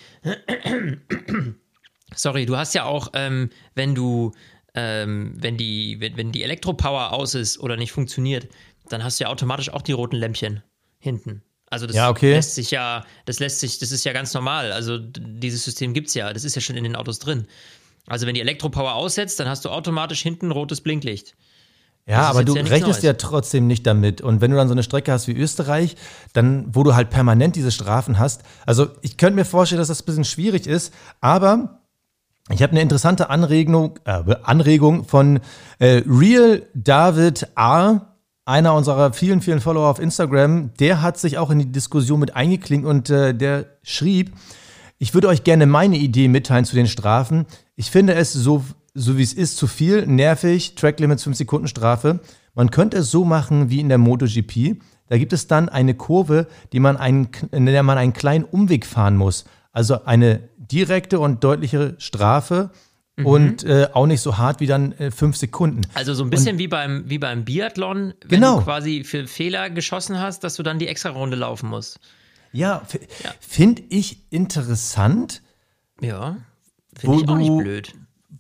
Sorry, 2.16 2.46
du 2.46 2.56
hast 2.56 2.74
ja 2.74 2.86
auch, 2.86 3.10
ähm, 3.14 3.50
wenn 3.74 3.96
du 3.96 4.32
ähm, 4.76 5.34
wenn, 5.38 5.58
die, 5.58 5.98
wenn, 6.00 6.18
wenn 6.18 6.32
die 6.32 6.44
Elektropower 6.44 7.14
aus 7.14 7.34
ist 7.34 7.60
oder 7.60 7.78
nicht 7.78 7.92
funktioniert, 7.92 8.48
dann 8.90 9.04
hast 9.04 9.20
du 9.20 9.24
ja 9.24 9.30
automatisch 9.30 9.70
auch 9.70 9.82
die 9.82 9.94
roten 9.94 10.18
Lämpchen 10.18 10.62
hinten. 11.00 11.42
Also 11.70 11.88
das 11.88 11.96
ja, 11.96 12.10
okay. 12.10 12.34
lässt 12.34 12.56
sich 12.56 12.72
ja, 12.72 13.06
das 13.26 13.40
lässt 13.40 13.60
sich, 13.60 13.80
das 13.80 13.92
ist 13.92 14.04
ja 14.04 14.14
ganz 14.14 14.34
normal. 14.34 14.72
Also 14.72 15.00
dieses 15.00 15.64
System 15.66 15.94
gibt 15.94 16.10
es 16.10 16.14
ja, 16.14 16.32
das 16.32 16.44
ist 16.44 16.56
ja 16.56 16.62
schon 16.62 16.76
in 16.76 16.84
den 16.84 16.96
Autos 16.96 17.20
drin. 17.20 17.48
Also 18.08 18.28
wenn 18.28 18.36
die 18.36 18.42
Elektropower 18.42 18.94
aussetzt, 18.94 19.40
dann 19.40 19.48
hast 19.50 19.66
du 19.66 19.70
automatisch 19.70 20.22
hinten 20.22 20.52
rotes 20.52 20.82
Blinklicht. 20.82 21.36
Ja, 22.08 22.30
aber 22.30 22.44
du 22.44 22.56
ja 22.56 22.62
rechnest 22.62 22.84
Neues. 22.88 23.04
ja 23.04 23.14
trotzdem 23.14 23.66
nicht 23.66 23.88
damit. 23.88 24.22
Und 24.22 24.40
wenn 24.40 24.52
du 24.52 24.58
dann 24.58 24.68
so 24.68 24.74
eine 24.74 24.84
Strecke 24.84 25.12
hast 25.12 25.28
wie 25.28 25.36
Österreich, 25.36 25.96
dann, 26.34 26.68
wo 26.76 26.84
du 26.84 26.94
halt 26.94 27.10
permanent 27.10 27.56
diese 27.56 27.72
Strafen 27.72 28.20
hast, 28.20 28.44
also 28.68 28.90
ich 29.02 29.18
könnte 29.18 29.36
mir 29.36 29.46
vorstellen, 29.46 29.80
dass 29.80 29.88
das 29.88 30.04
ein 30.04 30.06
bisschen 30.06 30.26
schwierig 30.26 30.68
ist, 30.68 30.94
aber 31.20 31.82
ich 32.52 32.62
habe 32.62 32.72
eine 32.72 32.82
interessante 32.82 33.32
Anregung, 33.32 34.00
äh, 34.06 34.24
Anregung 34.44 35.06
von 35.06 35.40
äh, 35.80 36.04
Real 36.06 36.62
David 36.76 37.48
A., 37.56 38.12
einer 38.48 38.76
unserer 38.76 39.12
vielen, 39.12 39.42
vielen 39.42 39.60
Follower 39.60 39.90
auf 39.90 39.98
Instagram. 39.98 40.72
Der 40.80 41.02
hat 41.02 41.18
sich 41.18 41.40
auch 41.40 41.50
in 41.50 41.58
die 41.58 41.72
Diskussion 41.72 42.20
mit 42.20 42.36
eingeklinkt 42.36 42.86
und 42.86 43.10
äh, 43.10 43.34
der 43.34 43.66
schrieb, 43.82 44.34
ich 45.00 45.16
würde 45.16 45.28
euch 45.28 45.44
gerne 45.44 45.66
meine 45.66 45.98
Idee 45.98 46.28
mitteilen 46.28 46.66
zu 46.66 46.76
den 46.76 46.88
Strafen. 46.88 47.48
Ich 47.76 47.92
finde 47.92 48.14
es 48.14 48.34
so, 48.34 48.64
so 48.94 49.18
wie 49.18 49.24
es 49.24 49.34
ist, 49.34 49.58
zu 49.58 49.68
viel, 49.68 50.06
nervig, 50.08 50.76
Track 50.76 51.00
Limits 51.00 51.24
5 51.24 51.36
Sekunden 51.36 51.68
Strafe. 51.68 52.20
Man 52.54 52.72
könnte 52.72 52.98
es 52.98 53.12
so 53.12 53.26
machen 53.26 53.70
wie 53.70 53.82
in 53.82 53.90
der 53.90 53.98
MotoGP. 53.98 54.82
Da 55.08 55.18
gibt 55.18 55.34
es 55.34 55.48
dann 55.48 55.70
eine 55.70 55.94
Kurve, 55.94 56.48
die 56.72 56.80
man 56.80 56.98
einen, 56.98 57.30
in 57.52 57.66
der 57.66 57.84
man 57.84 57.98
einen 57.98 58.14
kleinen 58.14 58.46
Umweg 58.46 58.86
fahren 58.86 59.18
muss. 59.18 59.46
Also 59.72 60.06
eine 60.06 60.50
direkte 60.58 61.20
und 61.20 61.44
deutliche 61.44 61.96
Strafe 61.98 62.72
mhm. 63.18 63.26
und 63.26 63.64
äh, 63.66 63.90
auch 63.94 64.08
nicht 64.08 64.22
so 64.22 64.38
hart 64.38 64.62
wie 64.62 64.68
dann 64.68 64.94
äh, 64.94 65.12
fünf 65.12 65.36
Sekunden. 65.36 65.82
Also 65.94 66.14
so 66.14 66.24
ein 66.24 66.30
bisschen 66.30 66.54
und, 66.54 66.60
wie, 66.60 66.68
beim, 66.68 67.04
wie 67.10 67.20
beim 67.20 67.46
Biathlon, 67.46 68.14
wenn 68.22 68.40
genau. 68.40 68.60
du 68.60 68.64
quasi 68.64 69.04
für 69.04 69.28
Fehler 69.28 69.70
geschossen 69.70 70.20
hast, 70.20 70.44
dass 70.44 70.56
du 70.56 70.64
dann 70.64 70.80
die 70.80 70.88
extra 70.88 71.10
Runde 71.10 71.36
laufen 71.36 71.70
musst. 71.70 72.00
Ja, 72.52 72.84
ja. 73.24 73.32
finde 73.42 73.84
ich 73.90 74.32
interessant. 74.32 75.42
Ja, 76.00 76.38
finde 76.98 77.18
ich 77.18 77.28
auch 77.28 77.38
nicht 77.38 77.58
blöd. 77.58 77.94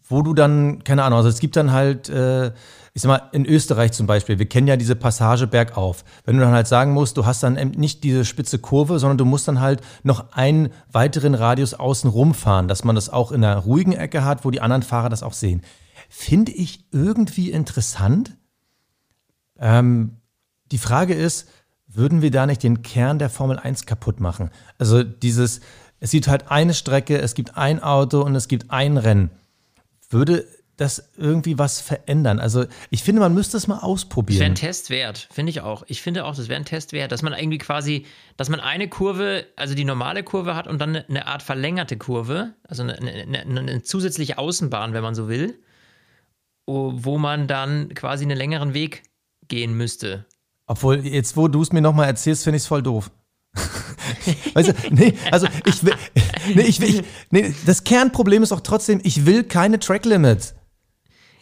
wo 0.08 0.22
du 0.22 0.34
dann, 0.34 0.84
keine 0.84 1.04
Ahnung, 1.04 1.18
also 1.18 1.30
es 1.30 1.40
gibt 1.40 1.56
dann 1.56 1.72
halt, 1.72 2.10
äh, 2.10 2.48
ich 2.94 3.02
sag 3.02 3.10
mal, 3.10 3.30
in 3.34 3.46
Österreich 3.46 3.92
zum 3.92 4.08
Beispiel, 4.08 4.40
wir 4.40 4.48
kennen 4.48 4.68
ja 4.68 4.78
diese 4.78 4.96
Passage 4.96 5.48
bergauf. 5.48 6.06
Wenn 6.24 6.38
du 6.38 6.44
dann 6.44 6.54
halt 6.54 6.68
sagen 6.68 6.94
musst, 6.94 7.18
du 7.18 7.26
hast 7.26 7.44
dann 7.44 7.56
nicht 7.76 8.04
diese 8.04 8.24
spitze 8.24 8.60
Kurve, 8.60 9.00
sondern 9.00 9.18
du 9.18 9.26
musst 9.26 9.48
dann 9.48 9.60
halt 9.60 9.82
noch 10.04 10.32
einen 10.32 10.70
weiteren 10.92 11.36
Radius 11.36 11.74
außen 11.74 12.10
rumfahren, 12.10 12.68
dass 12.68 12.84
man 12.84 12.96
das 12.96 13.10
auch 13.10 13.32
in 13.32 13.44
einer 13.44 13.58
ruhigen 13.58 13.94
Ecke 13.94 14.24
hat, 14.24 14.46
wo 14.46 14.52
die 14.52 14.62
anderen 14.62 14.84
Fahrer 14.84 15.10
das 15.10 15.24
auch 15.24 15.34
sehen. 15.34 15.62
Finde 16.10 16.52
ich 16.52 16.86
irgendwie 16.92 17.52
interessant. 17.52 18.38
Ähm, 19.60 20.18
die 20.72 20.78
Frage 20.78 21.14
ist, 21.14 21.50
würden 21.88 22.22
wir 22.22 22.32
da 22.32 22.46
nicht 22.46 22.64
den 22.64 22.82
Kern 22.82 23.20
der 23.20 23.30
Formel 23.30 23.58
1 23.58 23.86
kaputt 23.86 24.20
machen? 24.20 24.50
Also 24.78 25.04
dieses, 25.04 25.62
es 26.06 26.12
gibt 26.12 26.28
halt 26.28 26.52
eine 26.52 26.76
Strecke, 26.76 27.18
es 27.18 27.34
gibt 27.34 27.58
ein 27.58 27.82
Auto 27.82 28.22
und 28.22 28.36
es 28.36 28.48
gibt 28.48 28.70
ein 28.70 28.98
Rennen. 28.98 29.32
Würde 30.12 30.46
das 30.78 31.10
irgendwie 31.18 31.58
was 31.58 31.82
verändern? 31.82 32.40
Also 32.40 32.66
ich 32.92 33.02
finde, 33.02 33.22
man 33.22 33.34
müsste 33.34 33.58
es 33.58 33.66
mal 33.66 33.80
ausprobieren. 33.80 34.38
Das 34.38 34.40
wäre 34.40 34.52
ein 34.52 34.56
Test 34.56 34.90
wert, 34.92 35.28
finde 35.32 35.50
ich 35.50 35.62
auch. 35.62 35.84
Ich 35.88 36.04
finde 36.04 36.26
auch, 36.26 36.36
das 36.36 36.48
wäre 36.48 36.60
ein 36.60 36.66
Test 36.66 36.94
wert, 36.94 37.12
dass 37.12 37.24
man 37.24 37.34
irgendwie 37.34 37.58
quasi, 37.58 38.06
dass 38.38 38.50
man 38.50 38.60
eine 38.60 38.88
Kurve, 38.88 39.48
also 39.56 39.74
die 39.74 39.84
normale 39.84 40.22
Kurve 40.22 40.54
hat 40.54 40.68
und 40.68 40.80
dann 40.80 40.96
eine 40.96 41.26
Art 41.26 41.42
verlängerte 41.42 41.98
Kurve, 41.98 42.54
also 42.68 42.84
eine, 42.84 43.00
eine, 43.00 43.60
eine 43.60 43.82
zusätzliche 43.82 44.38
Außenbahn, 44.38 44.94
wenn 44.94 45.02
man 45.02 45.16
so 45.16 45.28
will, 45.28 45.60
wo 46.68 47.18
man 47.18 47.48
dann 47.48 47.96
quasi 47.96 48.26
einen 48.26 48.38
längeren 48.38 48.76
Weg 48.76 49.02
gehen 49.48 49.76
müsste. 49.76 50.28
Obwohl, 50.68 51.04
jetzt 51.04 51.36
wo 51.36 51.48
du 51.48 51.64
es 51.64 51.72
mir 51.72 51.82
nochmal 51.82 52.06
erzählst, 52.06 52.44
finde 52.44 52.58
ich 52.58 52.64
es 52.64 52.68
voll 52.68 52.84
doof. 52.84 53.10
Weißt 54.54 54.70
du, 54.70 54.74
nee, 54.92 55.14
also 55.32 55.48
ich 55.66 55.84
will, 55.84 55.94
nee, 56.54 56.62
ich 56.64 56.80
will, 56.80 56.90
ich, 56.90 57.02
nee, 57.32 57.54
das 57.66 57.84
Kernproblem 57.84 58.44
ist 58.44 58.52
auch 58.52 58.62
trotzdem, 58.62 59.00
ich 59.04 59.26
will 59.26 59.44
keine 59.44 59.80
Track 59.80 60.06
Limits. 60.06 60.56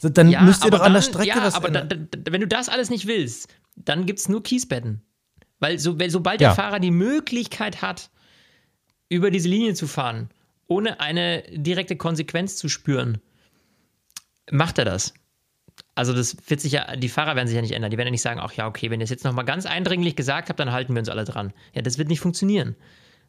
Dann 0.02 0.30
ja, 0.30 0.42
müsst 0.42 0.66
ihr 0.66 0.72
doch 0.72 0.80
dann, 0.80 0.88
an 0.88 0.94
der 0.94 1.02
Strecke 1.02 1.30
ja, 1.30 1.42
was 1.42 1.56
aber 1.56 1.70
da, 1.70 1.82
da, 1.84 1.98
wenn 2.30 2.42
du 2.42 2.48
das 2.48 2.68
alles 2.68 2.90
nicht 2.90 3.08
willst, 3.08 3.48
dann 3.76 4.06
gibt 4.06 4.20
es 4.20 4.28
nur 4.28 4.44
Kiesbetten. 4.44 5.02
Weil 5.60 5.80
so, 5.80 5.98
sobald 6.10 6.42
ja. 6.42 6.50
der 6.50 6.56
Fahrer 6.56 6.80
die 6.80 6.92
Möglichkeit 6.92 7.82
hat, 7.82 8.10
über 9.08 9.32
diese 9.32 9.48
Linie 9.48 9.76
zu 9.76 9.88
fahren, 9.88 10.30
ohne 10.68 11.00
eine 11.00 11.44
direkte 11.50 11.96
Konsequenz 11.96 12.58
zu 12.58 12.68
spüren, 12.68 13.20
macht 14.52 14.78
er 14.78 14.86
das. 14.86 15.14
Also 15.96 16.14
das 16.14 16.38
wird 16.48 16.60
sich 16.60 16.72
ja, 16.72 16.96
die 16.96 17.10
Fahrer 17.10 17.36
werden 17.36 17.48
sich 17.48 17.56
ja 17.56 17.62
nicht 17.62 17.74
ändern. 17.74 17.92
Die 17.92 17.98
werden 17.98 18.08
ja 18.08 18.12
nicht 18.12 18.22
sagen, 18.22 18.40
ach 18.42 18.54
ja, 18.54 18.68
okay, 18.68 18.90
wenn 18.90 19.00
ihr 19.00 19.04
es 19.04 19.10
jetzt 19.10 19.24
nochmal 19.24 19.46
ganz 19.46 19.66
eindringlich 19.66 20.16
gesagt 20.16 20.50
habt, 20.50 20.60
dann 20.60 20.72
halten 20.72 20.94
wir 20.94 21.00
uns 21.00 21.10
alle 21.10 21.24
dran. 21.24 21.54
Ja, 21.74 21.82
das 21.82 21.98
wird 21.98 22.08
nicht 22.08 22.20
funktionieren. 22.20 22.76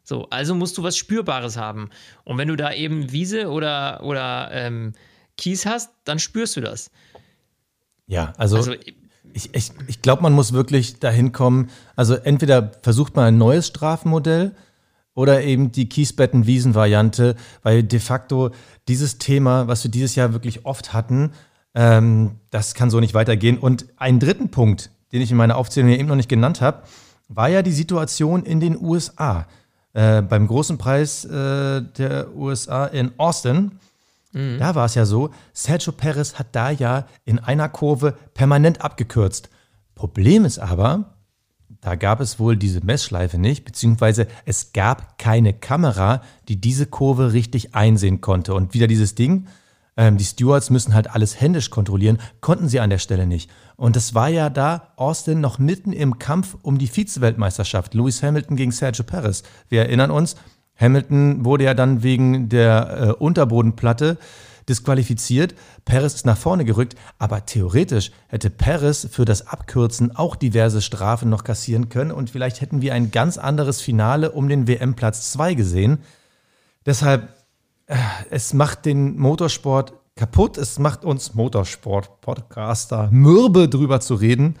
So, 0.03 0.29
also 0.29 0.55
musst 0.55 0.77
du 0.77 0.83
was 0.83 0.97
Spürbares 0.97 1.57
haben. 1.57 1.89
Und 2.23 2.37
wenn 2.37 2.47
du 2.47 2.55
da 2.55 2.71
eben 2.73 3.11
Wiese 3.11 3.49
oder, 3.49 4.03
oder 4.03 4.49
ähm, 4.51 4.93
Kies 5.37 5.65
hast, 5.65 5.91
dann 6.05 6.19
spürst 6.19 6.55
du 6.55 6.61
das. 6.61 6.91
Ja, 8.07 8.33
also, 8.37 8.57
also 8.57 8.73
ich, 9.33 9.53
ich, 9.53 9.71
ich 9.87 10.01
glaube, 10.01 10.21
man 10.21 10.33
muss 10.33 10.53
wirklich 10.53 10.99
dahin 10.99 11.31
kommen. 11.31 11.69
Also 11.95 12.15
entweder 12.15 12.71
versucht 12.83 13.15
man 13.15 13.25
ein 13.25 13.37
neues 13.37 13.67
Strafmodell 13.67 14.55
oder 15.13 15.43
eben 15.43 15.71
die 15.71 15.89
Kiesbetten-Wiesen-Variante, 15.89 17.35
weil 17.63 17.83
de 17.83 17.99
facto 17.99 18.51
dieses 18.87 19.17
Thema, 19.17 19.67
was 19.67 19.83
wir 19.83 19.91
dieses 19.91 20.15
Jahr 20.15 20.33
wirklich 20.33 20.65
oft 20.65 20.93
hatten, 20.93 21.31
ähm, 21.75 22.39
das 22.49 22.73
kann 22.73 22.89
so 22.89 22.99
nicht 22.99 23.13
weitergehen. 23.13 23.57
Und 23.57 23.85
einen 23.97 24.19
dritten 24.19 24.49
Punkt, 24.49 24.89
den 25.11 25.21
ich 25.21 25.29
in 25.29 25.37
meiner 25.37 25.57
Aufzählung 25.57 25.89
hier 25.89 25.99
eben 25.99 26.07
noch 26.07 26.15
nicht 26.15 26.29
genannt 26.29 26.61
habe, 26.61 26.83
war 27.27 27.49
ja 27.49 27.61
die 27.61 27.71
Situation 27.71 28.43
in 28.43 28.59
den 28.59 28.81
USA. 28.81 29.45
Äh, 29.93 30.21
beim 30.21 30.47
großen 30.47 30.77
Preis 30.77 31.25
äh, 31.25 31.81
der 31.81 32.35
USA 32.35 32.85
in 32.85 33.11
Austin, 33.17 33.79
mhm. 34.31 34.57
da 34.59 34.75
war 34.75 34.85
es 34.85 34.95
ja 34.95 35.05
so, 35.05 35.29
Sergio 35.53 35.91
Perez 35.91 36.35
hat 36.35 36.47
da 36.53 36.69
ja 36.69 37.07
in 37.25 37.39
einer 37.39 37.69
Kurve 37.69 38.17
permanent 38.33 38.81
abgekürzt. 38.81 39.49
Problem 39.95 40.43
ist 40.43 40.59
aber, 40.59 41.15
da 41.81 41.95
gab 41.95 42.19
es 42.19 42.39
wohl 42.39 42.57
diese 42.57 42.83
Messschleife 42.83 43.37
nicht, 43.37 43.63
beziehungsweise 43.63 44.27
es 44.45 44.73
gab 44.73 45.17
keine 45.17 45.53
Kamera, 45.53 46.21
die 46.47 46.59
diese 46.59 46.87
Kurve 46.87 47.33
richtig 47.33 47.75
einsehen 47.75 48.21
konnte. 48.21 48.53
Und 48.53 48.73
wieder 48.73 48.87
dieses 48.87 49.15
Ding, 49.15 49.47
ähm, 49.97 50.17
die 50.17 50.25
Stewards 50.25 50.69
müssen 50.69 50.93
halt 50.93 51.11
alles 51.11 51.39
händisch 51.39 51.69
kontrollieren, 51.69 52.19
konnten 52.41 52.67
sie 52.67 52.79
an 52.79 52.89
der 52.89 52.97
Stelle 52.99 53.25
nicht. 53.25 53.49
Und 53.77 53.95
das 53.95 54.13
war 54.13 54.29
ja 54.29 54.49
da 54.49 54.93
Austin 54.95 55.41
noch 55.41 55.59
mitten 55.59 55.93
im 55.93 56.19
Kampf 56.19 56.57
um 56.61 56.77
die 56.77 56.87
Vize-Weltmeisterschaft. 56.87 57.93
Lewis 57.93 58.23
Hamilton 58.23 58.55
gegen 58.57 58.71
Sergio 58.71 59.03
Perez. 59.03 59.43
Wir 59.69 59.81
erinnern 59.81 60.11
uns, 60.11 60.35
Hamilton 60.77 61.45
wurde 61.45 61.65
ja 61.65 61.73
dann 61.73 62.03
wegen 62.03 62.49
der 62.49 62.97
äh, 62.97 63.11
Unterbodenplatte 63.11 64.17
disqualifiziert. 64.67 65.55
Perez 65.85 66.15
ist 66.15 66.25
nach 66.25 66.37
vorne 66.37 66.65
gerückt, 66.65 66.95
aber 67.19 67.45
theoretisch 67.45 68.11
hätte 68.27 68.49
Perez 68.49 69.07
für 69.11 69.25
das 69.25 69.47
Abkürzen 69.47 70.15
auch 70.15 70.35
diverse 70.35 70.81
Strafen 70.81 71.29
noch 71.29 71.43
kassieren 71.43 71.89
können 71.89 72.11
und 72.11 72.29
vielleicht 72.29 72.61
hätten 72.61 72.81
wir 72.81 72.93
ein 72.93 73.11
ganz 73.11 73.37
anderes 73.37 73.81
Finale 73.81 74.31
um 74.31 74.49
den 74.49 74.67
WM-Platz 74.67 75.31
2 75.31 75.53
gesehen. 75.53 75.99
Deshalb 76.85 77.34
es 78.29 78.53
macht 78.53 78.85
den 78.85 79.17
Motorsport 79.17 79.93
kaputt. 80.15 80.57
Es 80.57 80.79
macht 80.79 81.05
uns 81.05 81.33
Motorsport-Podcaster 81.33 83.09
mürbe 83.11 83.69
drüber 83.69 83.99
zu 83.99 84.15
reden. 84.15 84.55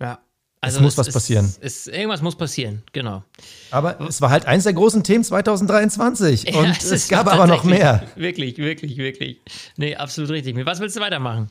Ja. 0.00 0.18
Also 0.60 0.76
es 0.76 0.82
muss 0.82 0.92
es, 0.92 0.98
was 0.98 1.12
passieren. 1.12 1.44
Es, 1.44 1.58
es, 1.58 1.86
irgendwas 1.88 2.22
muss 2.22 2.36
passieren, 2.36 2.84
genau. 2.92 3.24
Aber 3.72 4.00
es 4.02 4.20
war 4.20 4.30
halt 4.30 4.46
eins 4.46 4.62
der 4.62 4.72
großen 4.72 5.02
Themen 5.02 5.24
2023. 5.24 6.44
Ja, 6.44 6.60
und 6.60 6.82
es, 6.84 7.08
gab 7.08 7.26
aber 7.26 7.48
noch 7.48 7.64
mehr. 7.64 8.04
Wirklich, 8.14 8.58
wirklich, 8.58 8.96
wirklich. 8.96 9.40
Nee, 9.76 9.96
absolut 9.96 10.30
richtig. 10.30 10.54
Was 10.64 10.78
willst 10.78 10.96
du 10.96 11.00
weitermachen? 11.00 11.50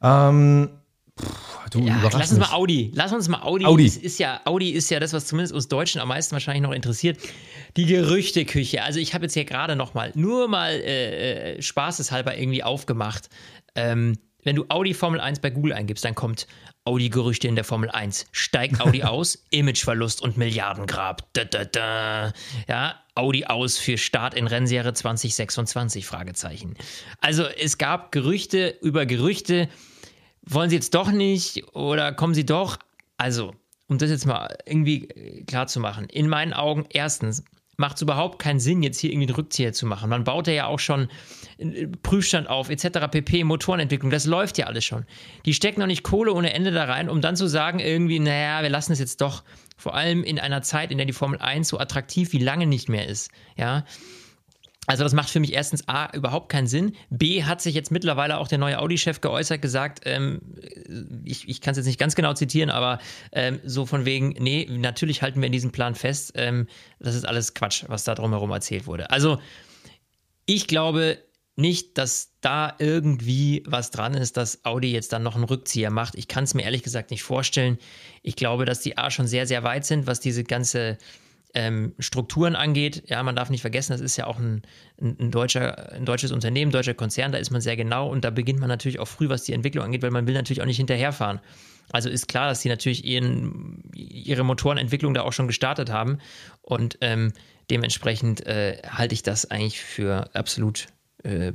Ähm, 0.00 0.70
Du 1.70 1.80
ja, 1.86 2.00
lass 2.02 2.32
uns 2.32 2.40
mal 2.40 2.52
Audi. 2.52 2.90
Lass 2.94 3.12
uns 3.12 3.28
mal 3.28 3.42
Audi. 3.42 3.64
Audi. 3.64 3.86
Ist, 3.86 4.18
ja, 4.18 4.40
Audi 4.44 4.70
ist 4.70 4.90
ja 4.90 4.98
das, 4.98 5.12
was 5.12 5.26
zumindest 5.26 5.54
uns 5.54 5.68
Deutschen 5.68 6.00
am 6.00 6.08
meisten 6.08 6.32
wahrscheinlich 6.32 6.62
noch 6.62 6.72
interessiert. 6.72 7.18
Die 7.76 7.86
Gerüchteküche. 7.86 8.82
Also 8.82 8.98
ich 8.98 9.14
habe 9.14 9.24
jetzt 9.24 9.34
hier 9.34 9.44
gerade 9.44 9.76
noch 9.76 9.94
mal, 9.94 10.10
nur 10.16 10.48
mal 10.48 10.72
äh, 10.72 11.58
äh, 11.58 11.62
spaßeshalber 11.62 12.36
irgendwie 12.36 12.64
aufgemacht. 12.64 13.28
Ähm, 13.76 14.18
wenn 14.42 14.56
du 14.56 14.64
Audi 14.68 14.94
Formel 14.94 15.20
1 15.20 15.40
bei 15.40 15.50
Google 15.50 15.72
eingibst, 15.72 16.04
dann 16.04 16.14
kommt 16.14 16.46
Audi-Gerüchte 16.84 17.46
in 17.46 17.54
der 17.54 17.64
Formel 17.64 17.90
1. 17.90 18.26
Steigt 18.32 18.80
Audi 18.80 19.02
aus, 19.04 19.44
Imageverlust 19.50 20.22
und 20.22 20.38
Milliardengrab. 20.38 21.28
Da, 21.34 21.44
da, 21.44 21.64
da. 21.66 22.32
Ja, 22.66 22.94
Audi 23.14 23.44
aus 23.44 23.78
für 23.78 23.98
Start 23.98 24.34
in 24.34 24.46
Rennserie 24.46 24.92
2026? 24.92 26.06
Fragezeichen. 26.06 26.74
Also 27.20 27.44
es 27.44 27.76
gab 27.78 28.12
Gerüchte 28.12 28.76
über 28.80 29.04
Gerüchte 29.04 29.68
wollen 30.42 30.70
sie 30.70 30.76
jetzt 30.76 30.94
doch 30.94 31.10
nicht 31.10 31.74
oder 31.74 32.12
kommen 32.12 32.34
sie 32.34 32.46
doch? 32.46 32.78
Also, 33.16 33.54
um 33.88 33.98
das 33.98 34.10
jetzt 34.10 34.26
mal 34.26 34.56
irgendwie 34.66 35.08
äh, 35.08 35.44
klar 35.44 35.66
zu 35.66 35.80
machen, 35.80 36.06
in 36.06 36.28
meinen 36.28 36.52
Augen 36.52 36.86
erstens 36.90 37.44
macht 37.80 37.96
es 37.96 38.02
überhaupt 38.02 38.38
keinen 38.38 38.60
Sinn, 38.60 38.82
jetzt 38.82 39.00
hier 39.00 39.10
irgendwie 39.10 39.28
einen 39.28 39.36
Rückzieher 39.36 39.72
zu 39.72 39.86
machen. 39.86 40.10
Man 40.10 40.22
baut 40.22 40.46
ja 40.46 40.66
auch 40.66 40.78
schon 40.78 41.08
äh, 41.58 41.86
Prüfstand 42.02 42.48
auf, 42.48 42.68
etc. 42.68 43.08
pp, 43.10 43.42
Motorenentwicklung, 43.42 44.10
das 44.10 44.26
läuft 44.26 44.58
ja 44.58 44.66
alles 44.66 44.84
schon. 44.84 45.06
Die 45.46 45.54
stecken 45.54 45.80
noch 45.80 45.86
nicht 45.86 46.02
Kohle 46.02 46.32
ohne 46.32 46.52
Ende 46.52 46.72
da 46.72 46.84
rein, 46.84 47.08
um 47.08 47.22
dann 47.22 47.36
zu 47.36 47.46
sagen, 47.48 47.80
irgendwie, 47.80 48.18
naja, 48.18 48.62
wir 48.62 48.68
lassen 48.68 48.92
es 48.92 48.98
jetzt 48.98 49.22
doch, 49.22 49.42
vor 49.78 49.94
allem 49.94 50.24
in 50.24 50.38
einer 50.38 50.60
Zeit, 50.60 50.90
in 50.90 50.98
der 50.98 51.06
die 51.06 51.14
Formel 51.14 51.40
1 51.40 51.68
so 51.68 51.78
attraktiv 51.78 52.32
wie 52.32 52.38
lange 52.38 52.66
nicht 52.66 52.90
mehr 52.90 53.08
ist. 53.08 53.30
Ja, 53.56 53.84
also 54.90 55.04
das 55.04 55.12
macht 55.12 55.30
für 55.30 55.38
mich 55.38 55.52
erstens 55.52 55.86
A 55.86 56.12
überhaupt 56.16 56.48
keinen 56.48 56.66
Sinn. 56.66 56.96
B 57.10 57.44
hat 57.44 57.60
sich 57.60 57.76
jetzt 57.76 57.92
mittlerweile 57.92 58.38
auch 58.38 58.48
der 58.48 58.58
neue 58.58 58.80
Audi-Chef 58.80 59.20
geäußert, 59.20 59.62
gesagt, 59.62 60.00
ähm, 60.04 60.40
ich, 61.24 61.48
ich 61.48 61.60
kann 61.60 61.70
es 61.70 61.76
jetzt 61.76 61.86
nicht 61.86 62.00
ganz 62.00 62.16
genau 62.16 62.34
zitieren, 62.34 62.70
aber 62.70 62.98
ähm, 63.30 63.60
so 63.64 63.86
von 63.86 64.04
wegen, 64.04 64.30
nee, 64.40 64.66
natürlich 64.68 65.22
halten 65.22 65.40
wir 65.40 65.46
in 65.46 65.52
diesem 65.52 65.70
Plan 65.70 65.94
fest. 65.94 66.32
Ähm, 66.34 66.66
das 66.98 67.14
ist 67.14 67.24
alles 67.24 67.54
Quatsch, 67.54 67.84
was 67.86 68.02
da 68.02 68.16
drumherum 68.16 68.50
erzählt 68.50 68.88
wurde. 68.88 69.10
Also 69.10 69.38
ich 70.44 70.66
glaube 70.66 71.18
nicht, 71.54 71.96
dass 71.96 72.32
da 72.40 72.74
irgendwie 72.80 73.62
was 73.66 73.92
dran 73.92 74.14
ist, 74.14 74.36
dass 74.36 74.64
Audi 74.64 74.90
jetzt 74.90 75.12
dann 75.12 75.22
noch 75.22 75.36
einen 75.36 75.44
Rückzieher 75.44 75.90
macht. 75.90 76.16
Ich 76.16 76.26
kann 76.26 76.42
es 76.42 76.54
mir 76.54 76.62
ehrlich 76.62 76.82
gesagt 76.82 77.12
nicht 77.12 77.22
vorstellen. 77.22 77.78
Ich 78.24 78.34
glaube, 78.34 78.64
dass 78.64 78.80
die 78.80 78.98
A 78.98 79.08
schon 79.12 79.28
sehr, 79.28 79.46
sehr 79.46 79.62
weit 79.62 79.84
sind, 79.84 80.08
was 80.08 80.18
diese 80.18 80.42
ganze 80.42 80.98
ähm, 81.54 81.94
Strukturen 81.98 82.54
angeht, 82.56 83.04
ja, 83.06 83.22
man 83.22 83.36
darf 83.36 83.50
nicht 83.50 83.60
vergessen, 83.60 83.92
das 83.92 84.00
ist 84.00 84.16
ja 84.16 84.26
auch 84.26 84.38
ein, 84.38 84.62
ein, 85.00 85.30
deutscher, 85.30 85.92
ein 85.92 86.04
deutsches 86.04 86.32
Unternehmen, 86.32 86.70
deutscher 86.70 86.94
Konzern, 86.94 87.32
da 87.32 87.38
ist 87.38 87.50
man 87.50 87.60
sehr 87.60 87.76
genau 87.76 88.08
und 88.08 88.24
da 88.24 88.30
beginnt 88.30 88.60
man 88.60 88.68
natürlich 88.68 89.00
auch 89.00 89.08
früh, 89.08 89.28
was 89.28 89.44
die 89.44 89.52
Entwicklung 89.52 89.84
angeht, 89.84 90.02
weil 90.02 90.10
man 90.10 90.26
will 90.26 90.34
natürlich 90.34 90.62
auch 90.62 90.66
nicht 90.66 90.76
hinterherfahren. 90.76 91.40
Also 91.92 92.08
ist 92.08 92.28
klar, 92.28 92.48
dass 92.48 92.60
die 92.60 92.68
natürlich 92.68 93.04
ihren, 93.04 93.82
ihre 93.94 94.44
Motorenentwicklung 94.44 95.12
da 95.12 95.22
auch 95.22 95.32
schon 95.32 95.48
gestartet 95.48 95.90
haben 95.90 96.18
und 96.62 96.98
ähm, 97.00 97.32
dementsprechend 97.68 98.46
äh, 98.46 98.80
halte 98.88 99.14
ich 99.14 99.22
das 99.22 99.50
eigentlich 99.50 99.80
für 99.80 100.30
absolut 100.34 100.86
äh, 101.24 101.52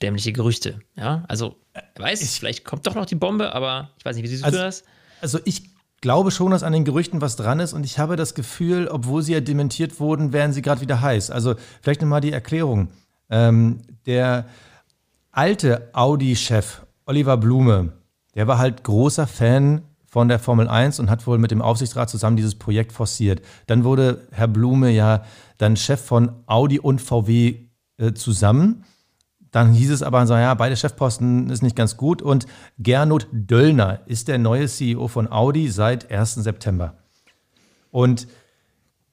dämliche 0.00 0.32
Gerüchte. 0.32 0.80
Ja, 0.96 1.24
also 1.28 1.56
weiß, 1.96 2.22
ich, 2.22 2.30
vielleicht 2.30 2.64
kommt 2.64 2.86
doch 2.86 2.94
noch 2.94 3.06
die 3.06 3.16
Bombe, 3.16 3.52
aber 3.52 3.90
ich 3.98 4.04
weiß 4.04 4.14
nicht, 4.16 4.24
wie 4.24 4.28
siehst 4.28 4.44
also, 4.44 4.58
du 4.58 4.64
das? 4.64 4.84
Also 5.20 5.40
ich 5.44 5.73
glaube 6.04 6.30
schon, 6.30 6.50
dass 6.50 6.62
an 6.62 6.74
den 6.74 6.84
Gerüchten 6.84 7.22
was 7.22 7.34
dran 7.34 7.60
ist 7.60 7.72
und 7.72 7.86
ich 7.86 7.98
habe 7.98 8.16
das 8.16 8.34
Gefühl, 8.34 8.88
obwohl 8.88 9.22
sie 9.22 9.32
ja 9.32 9.40
dementiert 9.40 10.00
wurden, 10.00 10.34
werden 10.34 10.52
sie 10.52 10.60
gerade 10.60 10.82
wieder 10.82 11.00
heiß. 11.00 11.30
Also 11.30 11.54
vielleicht 11.80 12.02
nochmal 12.02 12.20
die 12.20 12.30
Erklärung. 12.30 12.88
Ähm, 13.30 13.78
der 14.04 14.44
alte 15.32 15.88
Audi-Chef 15.94 16.82
Oliver 17.06 17.38
Blume, 17.38 17.94
der 18.34 18.46
war 18.46 18.58
halt 18.58 18.84
großer 18.84 19.26
Fan 19.26 19.80
von 20.06 20.28
der 20.28 20.38
Formel 20.38 20.68
1 20.68 21.00
und 21.00 21.08
hat 21.08 21.26
wohl 21.26 21.38
mit 21.38 21.50
dem 21.50 21.62
Aufsichtsrat 21.62 22.10
zusammen 22.10 22.36
dieses 22.36 22.54
Projekt 22.54 22.92
forciert. 22.92 23.40
Dann 23.66 23.82
wurde 23.82 24.28
Herr 24.30 24.48
Blume 24.48 24.90
ja 24.90 25.24
dann 25.56 25.74
Chef 25.74 26.04
von 26.04 26.32
Audi 26.44 26.80
und 26.80 27.00
VW 27.00 27.54
äh, 27.96 28.12
zusammen. 28.12 28.84
Dann 29.54 29.72
hieß 29.72 29.92
es 29.92 30.02
aber 30.02 30.26
so, 30.26 30.34
ja, 30.34 30.52
beide 30.54 30.76
Chefposten 30.76 31.48
ist 31.48 31.62
nicht 31.62 31.76
ganz 31.76 31.96
gut 31.96 32.22
und 32.22 32.46
Gernot 32.80 33.28
Döllner 33.30 34.00
ist 34.06 34.26
der 34.26 34.36
neue 34.36 34.66
CEO 34.66 35.06
von 35.06 35.30
Audi 35.30 35.68
seit 35.70 36.10
1. 36.10 36.34
September. 36.34 36.98
Und 37.92 38.26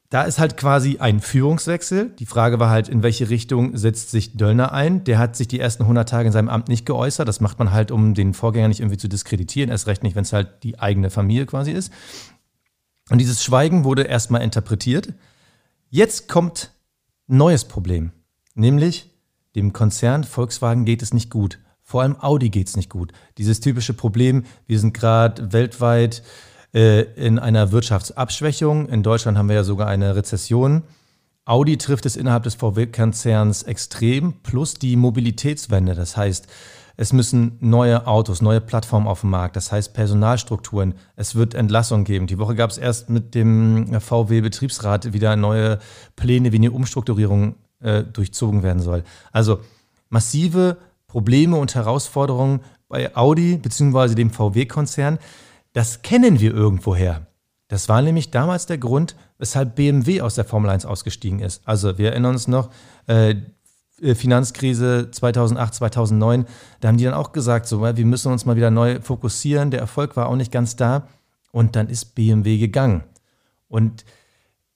da 0.10 0.24
ist 0.24 0.40
halt 0.40 0.58
quasi 0.58 0.98
ein 0.98 1.20
Führungswechsel. 1.20 2.10
Die 2.18 2.26
Frage 2.26 2.60
war 2.60 2.72
halt, 2.72 2.90
in 2.90 3.04
welche 3.04 3.30
Richtung 3.30 3.78
setzt 3.78 4.10
sich 4.10 4.36
Döllner 4.36 4.72
ein? 4.72 5.04
Der 5.04 5.20
hat 5.20 5.36
sich 5.36 5.48
die 5.48 5.60
ersten 5.60 5.84
100 5.84 6.10
Tage 6.10 6.26
in 6.26 6.34
seinem 6.34 6.50
Amt 6.50 6.70
nicht 6.70 6.88
geäußert. 6.88 7.28
Das 7.28 7.40
macht 7.40 7.60
man 7.60 7.72
halt, 7.72 7.92
um 7.92 8.16
den 8.16 8.34
Vorgänger 8.34 8.68
nicht 8.68 8.80
irgendwie 8.80 8.98
zu 8.98 9.08
diskreditieren. 9.08 9.70
Erst 9.70 9.86
recht 9.86 10.02
nicht, 10.02 10.16
wenn 10.16 10.24
es 10.24 10.34
halt 10.34 10.64
die 10.64 10.80
eigene 10.80 11.12
Familie 11.12 11.46
quasi 11.46 11.70
ist. 11.70 11.94
Und 13.12 13.20
dieses 13.20 13.44
Schweigen 13.44 13.84
wurde 13.84 14.02
erstmal 14.02 14.42
interpretiert. 14.42 15.14
Jetzt 15.92 16.28
kommt 16.28 16.72
ein 17.30 17.38
neues 17.38 17.66
Problem. 17.66 18.12
Nämlich, 18.56 19.11
dem 19.56 19.74
Konzern 19.74 20.24
Volkswagen 20.24 20.86
geht 20.86 21.02
es 21.02 21.14
nicht 21.14 21.30
gut. 21.30 21.60
Vor 21.84 22.02
allem 22.02 22.16
Audi 22.20 22.50
geht 22.50 22.68
es 22.68 22.78
nicht 22.78 22.90
gut. 22.90 23.12
Dieses 23.38 23.60
typische 23.60 23.94
Problem, 23.94 24.44
wir 24.66 24.80
sind 24.80 24.94
gerade 24.94 25.52
weltweit 25.52 26.24
äh, 26.74 27.02
in 27.16 27.38
einer 27.38 27.72
Wirtschaftsabschwächung. 27.72 28.88
In 28.88 29.04
Deutschland 29.04 29.38
haben 29.38 29.50
wir 29.50 29.56
ja 29.56 29.64
sogar 29.64 29.88
eine 29.88 30.16
Rezession. 30.16 30.84
Audi 31.44 31.78
trifft 31.78 32.06
es 32.06 32.16
innerhalb 32.16 32.44
des 32.44 32.56
VW-Konzerns 32.56 33.64
extrem, 33.64 34.42
plus 34.44 34.76
die 34.76 34.96
Mobilitätswende. 34.96 35.96
Das 35.96 36.16
heißt, 36.16 36.48
es 36.98 37.14
müssen 37.14 37.58
neue 37.60 38.06
Autos, 38.06 38.42
neue 38.42 38.62
Plattformen 38.62 39.08
auf 39.08 39.22
dem 39.22 39.32
Markt, 39.32 39.56
das 39.56 39.72
heißt 39.72 39.94
Personalstrukturen. 39.94 40.94
Es 41.16 41.36
wird 41.36 41.56
Entlassungen 41.56 42.06
geben. 42.06 42.28
Die 42.28 42.38
Woche 42.38 42.56
gab 42.56 42.70
es 42.70 42.78
erst 42.78 43.10
mit 43.10 43.34
dem 43.34 44.00
VW-Betriebsrat 44.00 45.12
wieder 45.12 45.36
neue 45.36 45.80
Pläne, 46.16 46.52
wie 46.52 46.58
eine 46.58 46.72
Umstrukturierung 46.72 47.56
äh, 47.82 48.04
durchzogen 48.04 48.64
werden 48.64 48.82
soll. 48.82 49.04
Also 49.32 49.60
massive 50.10 50.78
Probleme 51.08 51.58
und 51.58 51.76
Herausforderungen 51.76 52.62
bei 52.88 53.16
Audi 53.16 53.58
bzw. 53.58 54.16
dem 54.16 54.32
VW-Konzern. 54.32 55.20
Das 55.74 56.02
kennen 56.02 56.40
wir 56.40 56.54
irgendwoher. 56.54 57.28
Das 57.68 57.88
war 57.88 58.02
nämlich 58.02 58.32
damals 58.32 58.66
der 58.66 58.78
Grund, 58.78 59.16
weshalb 59.38 59.76
BMW 59.76 60.22
aus 60.22 60.36
der 60.36 60.44
Formel 60.44 60.70
1 60.70 60.86
ausgestiegen 60.86 61.40
ist. 61.40 61.62
Also 61.66 61.98
wir 61.98 62.12
erinnern 62.12 62.34
uns 62.34 62.48
noch, 62.50 62.70
äh, 63.08 63.36
äh 64.02 64.16
Finanzkrise 64.16 65.10
2008, 65.10 65.76
2009, 65.76 66.46
da 66.82 66.90
haben 66.90 66.98
die 66.98 67.06
dann 67.06 67.14
auch 67.14 67.32
gesagt, 67.32 67.68
so, 67.68 67.82
wir 67.82 68.06
müssen 68.06 68.32
uns 68.32 68.46
mal 68.46 68.58
wieder 68.58 68.72
neu 68.72 69.00
fokussieren, 69.02 69.72
der 69.72 69.80
Erfolg 69.80 70.18
war 70.18 70.28
auch 70.28 70.36
nicht 70.36 70.52
ganz 70.52 70.76
da 70.76 71.08
und 71.52 71.78
dann 71.78 71.88
ist 71.88 72.14
BMW 72.14 72.58
gegangen. 72.58 73.06
Und 73.70 74.04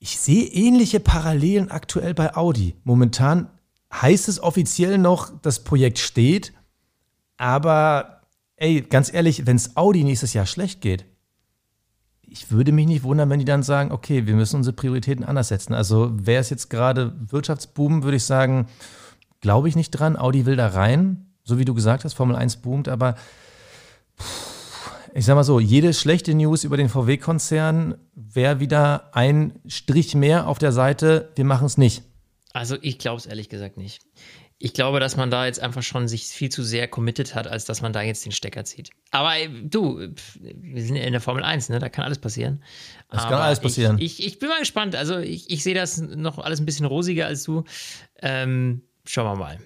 ich 0.06 0.20
sehe 0.20 0.46
ähnliche 0.46 1.00
Parallelen 1.00 1.72
aktuell 1.72 2.14
bei 2.14 2.36
Audi. 2.36 2.76
Momentan 2.84 3.50
heißt 3.92 4.30
es 4.30 4.40
offiziell 4.40 5.00
noch, 5.00 5.32
das 5.42 5.64
Projekt 5.64 5.98
steht, 5.98 6.54
aber 7.38 8.22
ey, 8.56 8.82
ganz 8.82 9.12
ehrlich, 9.12 9.48
wenn 9.48 9.56
es 9.56 9.76
Audi 9.76 10.04
nächstes 10.04 10.34
Jahr 10.34 10.46
schlecht 10.46 10.82
geht, 10.82 11.06
ich 12.22 12.52
würde 12.52 12.72
mich 12.72 12.86
nicht 12.86 13.02
wundern, 13.02 13.32
wenn 13.32 13.40
die 13.40 13.46
dann 13.46 13.64
sagen, 13.64 13.92
okay, 13.92 14.28
wir 14.28 14.36
müssen 14.36 14.58
unsere 14.58 14.76
Prioritäten 14.76 15.26
anders 15.26 15.48
setzen. 15.48 15.74
Also 15.74 16.12
wäre 16.14 16.42
es 16.42 16.52
jetzt 16.52 16.70
gerade 16.70 17.16
Wirtschaftsboom, 17.32 18.04
würde 18.04 18.18
ich 18.18 18.26
sagen, 18.26 18.68
glaube 19.42 19.70
ich 19.70 19.76
nicht 19.76 19.90
dran. 19.90 20.18
Audi 20.18 20.46
will 20.46 20.56
da 20.56 20.68
rein, 20.68 21.34
so 21.44 21.58
wie 21.58 21.66
du 21.66 21.74
gesagt 21.74 22.04
hast, 22.04 22.14
Formel 22.14 22.36
1 22.36 22.58
boomt, 22.58 22.90
aber 22.90 23.16
ich 25.15 25.25
sag 25.25 25.36
mal 25.36 25.43
so, 25.43 25.60
jede 25.60 25.93
schlechte 25.93 26.34
News 26.36 26.63
über 26.63 26.78
den 26.78 26.89
VW-Konzern 26.89 27.95
wäre 28.13 28.60
wieder 28.60 29.15
ein 29.15 29.54
Strich 29.67 30.13
mehr 30.13 30.47
auf 30.47 30.60
der 30.60 30.71
Seite, 30.71 31.32
wir 31.36 31.45
machen 31.45 31.65
es 31.65 31.78
nicht. 31.78 32.04
Also 32.54 32.78
ich 32.82 32.99
glaube 32.99 33.17
es 33.17 33.25
ehrlich 33.25 33.49
gesagt 33.49 33.78
nicht 33.78 34.01
ich 34.58 34.73
glaube, 34.73 34.99
dass 34.99 35.17
man 35.17 35.30
da 35.30 35.45
jetzt 35.45 35.60
einfach 35.60 35.84
schon 35.84 36.08
sich 36.08 36.25
viel 36.25 36.49
zu 36.49 36.63
sehr 36.63 36.88
committed 36.88 37.36
hat, 37.36 37.47
als 37.47 37.65
dass 37.65 37.82
man 37.82 37.91
da 37.91 38.01
jetzt 38.01 38.23
den 38.25 38.32
Stecker 38.32 38.63
zieht. 38.63 38.89
Aber 39.12 39.34
du, 39.63 39.99
wir 40.41 40.84
sind 40.84 40.95
ja 40.95 41.04
in 41.04 41.12
der 41.12 41.21
Formel 41.21 41.43
1, 41.43 41.69
ne? 41.69 41.80
Da 41.80 41.89
kann 41.89 42.06
alles 42.06 42.19
passieren. 42.19 42.63
Das 43.10 43.23
kann 43.23 43.34
alles 43.34 43.60
passieren. 43.60 43.97
Ich, 43.99 44.19
ich, 44.19 44.28
ich, 44.28 44.39
bin 44.39 44.49
mal 44.49 44.60
gespannt. 44.60 44.95
Also 44.95 45.19
ich, 45.19 45.49
ich 45.49 45.62
sehe 45.62 45.75
das 45.75 45.97
noch 45.97 46.39
alles 46.39 46.62
ein 46.62 46.65
bisschen 46.65 46.86
rosiger 46.86 47.28
als 47.28 47.43
du. 47.43 47.65
Ähm, 48.21 48.82
schauen 49.06 49.25
wir 49.25 49.36
mal. 49.36 49.60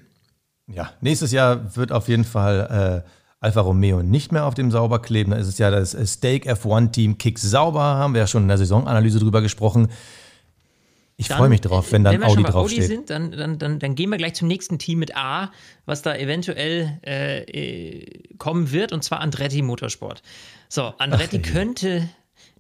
Ja, 0.68 0.92
nächstes 1.02 1.32
Jahr 1.32 1.76
wird 1.76 1.92
auf 1.92 2.08
jeden 2.08 2.26
Fall 2.26 3.04
äh, 3.06 3.10
Alfa 3.42 3.62
Romeo 3.62 4.04
nicht 4.04 4.32
mehr 4.32 4.46
auf 4.46 4.54
dem 4.54 4.70
Sauber 4.70 5.02
kleben. 5.02 5.32
Da 5.32 5.38
ist 5.38 5.48
es 5.48 5.58
ja 5.58 5.72
das 5.72 5.96
Stake 6.14 6.52
F1 6.52 6.92
Team 6.92 7.18
Kick 7.18 7.40
Sauber, 7.40 7.82
haben 7.82 8.14
wir 8.14 8.22
ja 8.22 8.28
schon 8.28 8.44
in 8.44 8.48
der 8.50 8.58
Saisonanalyse 8.58 9.20
drüber 9.20 9.42
gesprochen. 9.42 9.90
Ich 11.16 11.28
freue 11.28 11.50
mich 11.50 11.60
drauf, 11.60 11.92
wenn 11.92 12.06
dann 12.06 12.14
wenn 12.14 12.22
wir 12.22 12.28
Audi 12.28 12.36
schon 12.36 12.44
bei 12.44 12.50
draufsteht. 12.50 12.80
Audi 12.80 12.88
sind, 12.88 13.10
dann, 13.10 13.32
dann, 13.32 13.60
dann, 13.60 13.80
dann 13.80 13.96
gehen 13.96 14.10
wir 14.10 14.18
gleich 14.18 14.36
zum 14.36 14.48
nächsten 14.48 14.80
Team 14.80 15.00
mit 15.00 15.18
A, 15.18 15.52
was 15.86 16.02
da 16.02 16.16
eventuell 16.16 16.98
äh, 17.06 17.42
äh 17.42 18.24
kommen 18.38 18.72
wird, 18.72 18.94
und 18.94 19.04
zwar 19.04 19.20
Andretti 19.20 19.62
Motorsport. 19.62 20.22
So, 20.70 20.94
Andretti 20.98 21.42
Ach, 21.44 21.52
könnte 21.52 22.10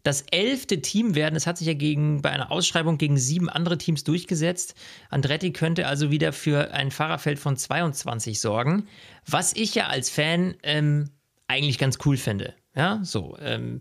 das 0.03 0.21
elfte 0.31 0.81
Team 0.81 1.15
werden. 1.15 1.35
Es 1.35 1.47
hat 1.47 1.57
sich 1.57 1.67
ja 1.67 1.73
gegen, 1.73 2.21
bei 2.21 2.29
einer 2.29 2.51
Ausschreibung 2.51 2.97
gegen 2.97 3.17
sieben 3.17 3.49
andere 3.49 3.77
Teams 3.77 4.03
durchgesetzt. 4.03 4.75
Andretti 5.09 5.51
könnte 5.51 5.87
also 5.87 6.11
wieder 6.11 6.33
für 6.33 6.73
ein 6.73 6.91
Fahrerfeld 6.91 7.39
von 7.39 7.57
22 7.57 8.39
sorgen, 8.39 8.87
was 9.25 9.53
ich 9.55 9.75
ja 9.75 9.87
als 9.87 10.09
Fan 10.09 10.55
ähm, 10.63 11.09
eigentlich 11.47 11.77
ganz 11.77 11.97
cool 12.05 12.17
finde. 12.17 12.53
Ja, 12.75 12.99
so. 13.03 13.37
Ähm, 13.41 13.79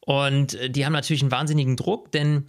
und 0.00 0.54
äh, 0.54 0.70
die 0.70 0.84
haben 0.84 0.92
natürlich 0.92 1.22
einen 1.22 1.30
wahnsinnigen 1.30 1.76
Druck, 1.76 2.12
denn 2.12 2.46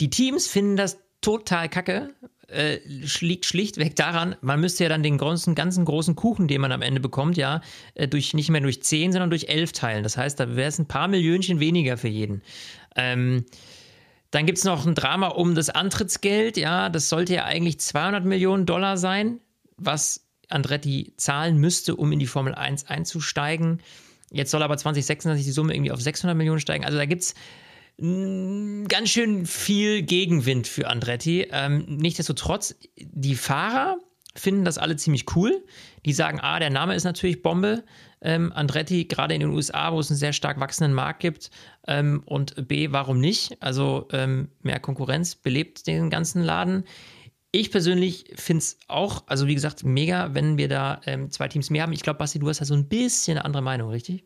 die 0.00 0.10
Teams 0.10 0.46
finden 0.46 0.76
das 0.76 0.98
total 1.20 1.68
kacke. 1.68 2.14
Äh, 2.52 2.80
liegt 3.20 3.46
schlichtweg 3.46 3.94
daran, 3.94 4.34
man 4.40 4.60
müsste 4.60 4.82
ja 4.82 4.88
dann 4.88 5.04
den 5.04 5.18
großen, 5.18 5.54
ganzen 5.54 5.84
großen 5.84 6.16
Kuchen, 6.16 6.48
den 6.48 6.60
man 6.60 6.72
am 6.72 6.82
Ende 6.82 7.00
bekommt, 7.00 7.36
ja, 7.36 7.60
äh, 7.94 8.08
durch 8.08 8.34
nicht 8.34 8.50
mehr 8.50 8.60
durch 8.60 8.82
10, 8.82 9.12
sondern 9.12 9.30
durch 9.30 9.48
11 9.48 9.72
teilen. 9.72 10.02
Das 10.02 10.16
heißt, 10.16 10.40
da 10.40 10.56
wäre 10.56 10.68
es 10.68 10.78
ein 10.78 10.88
paar 10.88 11.06
Millionchen 11.06 11.60
weniger 11.60 11.96
für 11.96 12.08
jeden. 12.08 12.42
Ähm, 12.96 13.44
dann 14.32 14.46
gibt 14.46 14.58
es 14.58 14.64
noch 14.64 14.86
ein 14.86 14.94
Drama 14.94 15.28
um 15.28 15.54
das 15.54 15.70
Antrittsgeld. 15.70 16.56
Ja, 16.56 16.88
das 16.88 17.08
sollte 17.08 17.34
ja 17.34 17.44
eigentlich 17.44 17.78
200 17.80 18.24
Millionen 18.24 18.66
Dollar 18.66 18.96
sein, 18.96 19.40
was 19.76 20.26
Andretti 20.48 21.14
zahlen 21.16 21.56
müsste, 21.58 21.96
um 21.96 22.10
in 22.12 22.18
die 22.18 22.26
Formel 22.26 22.54
1 22.54 22.86
einzusteigen. 22.86 23.80
Jetzt 24.32 24.50
soll 24.50 24.62
aber 24.62 24.76
2026 24.76 25.44
die 25.44 25.52
Summe 25.52 25.74
irgendwie 25.74 25.92
auf 25.92 26.00
600 26.00 26.36
Millionen 26.36 26.60
steigen. 26.60 26.84
Also 26.84 26.98
da 26.98 27.06
gibt 27.06 27.22
es 27.22 27.34
ganz 28.00 29.10
schön 29.10 29.44
viel 29.44 30.02
Gegenwind 30.02 30.66
für 30.66 30.88
Andretti. 30.88 31.48
Ähm, 31.50 31.84
nichtsdestotrotz, 31.86 32.74
die 32.96 33.34
Fahrer 33.34 33.98
finden 34.34 34.64
das 34.64 34.78
alle 34.78 34.96
ziemlich 34.96 35.36
cool. 35.36 35.64
Die 36.06 36.14
sagen, 36.14 36.40
A, 36.40 36.58
der 36.58 36.70
Name 36.70 36.94
ist 36.94 37.04
natürlich 37.04 37.42
Bombe. 37.42 37.84
Ähm, 38.22 38.52
Andretti, 38.54 39.04
gerade 39.04 39.34
in 39.34 39.40
den 39.40 39.50
USA, 39.50 39.92
wo 39.92 40.00
es 40.00 40.10
einen 40.10 40.18
sehr 40.18 40.32
stark 40.32 40.60
wachsenden 40.60 40.94
Markt 40.94 41.20
gibt. 41.20 41.50
Ähm, 41.86 42.22
und 42.24 42.68
B, 42.68 42.90
warum 42.90 43.20
nicht? 43.20 43.60
Also 43.60 44.08
ähm, 44.12 44.48
mehr 44.62 44.80
Konkurrenz 44.80 45.34
belebt 45.34 45.86
den 45.86 46.08
ganzen 46.08 46.42
Laden. 46.42 46.84
Ich 47.52 47.70
persönlich 47.70 48.32
finde 48.36 48.60
es 48.60 48.78
auch, 48.88 49.24
also 49.26 49.46
wie 49.46 49.54
gesagt, 49.54 49.84
mega, 49.84 50.32
wenn 50.32 50.56
wir 50.56 50.68
da 50.68 51.02
ähm, 51.04 51.30
zwei 51.30 51.48
Teams 51.48 51.68
mehr 51.68 51.82
haben. 51.82 51.92
Ich 51.92 52.02
glaube, 52.02 52.18
Basti, 52.18 52.38
du 52.38 52.48
hast 52.48 52.60
da 52.60 52.64
so 52.64 52.74
ein 52.74 52.88
bisschen 52.88 53.36
eine 53.36 53.44
andere 53.44 53.62
Meinung, 53.62 53.90
richtig? 53.90 54.24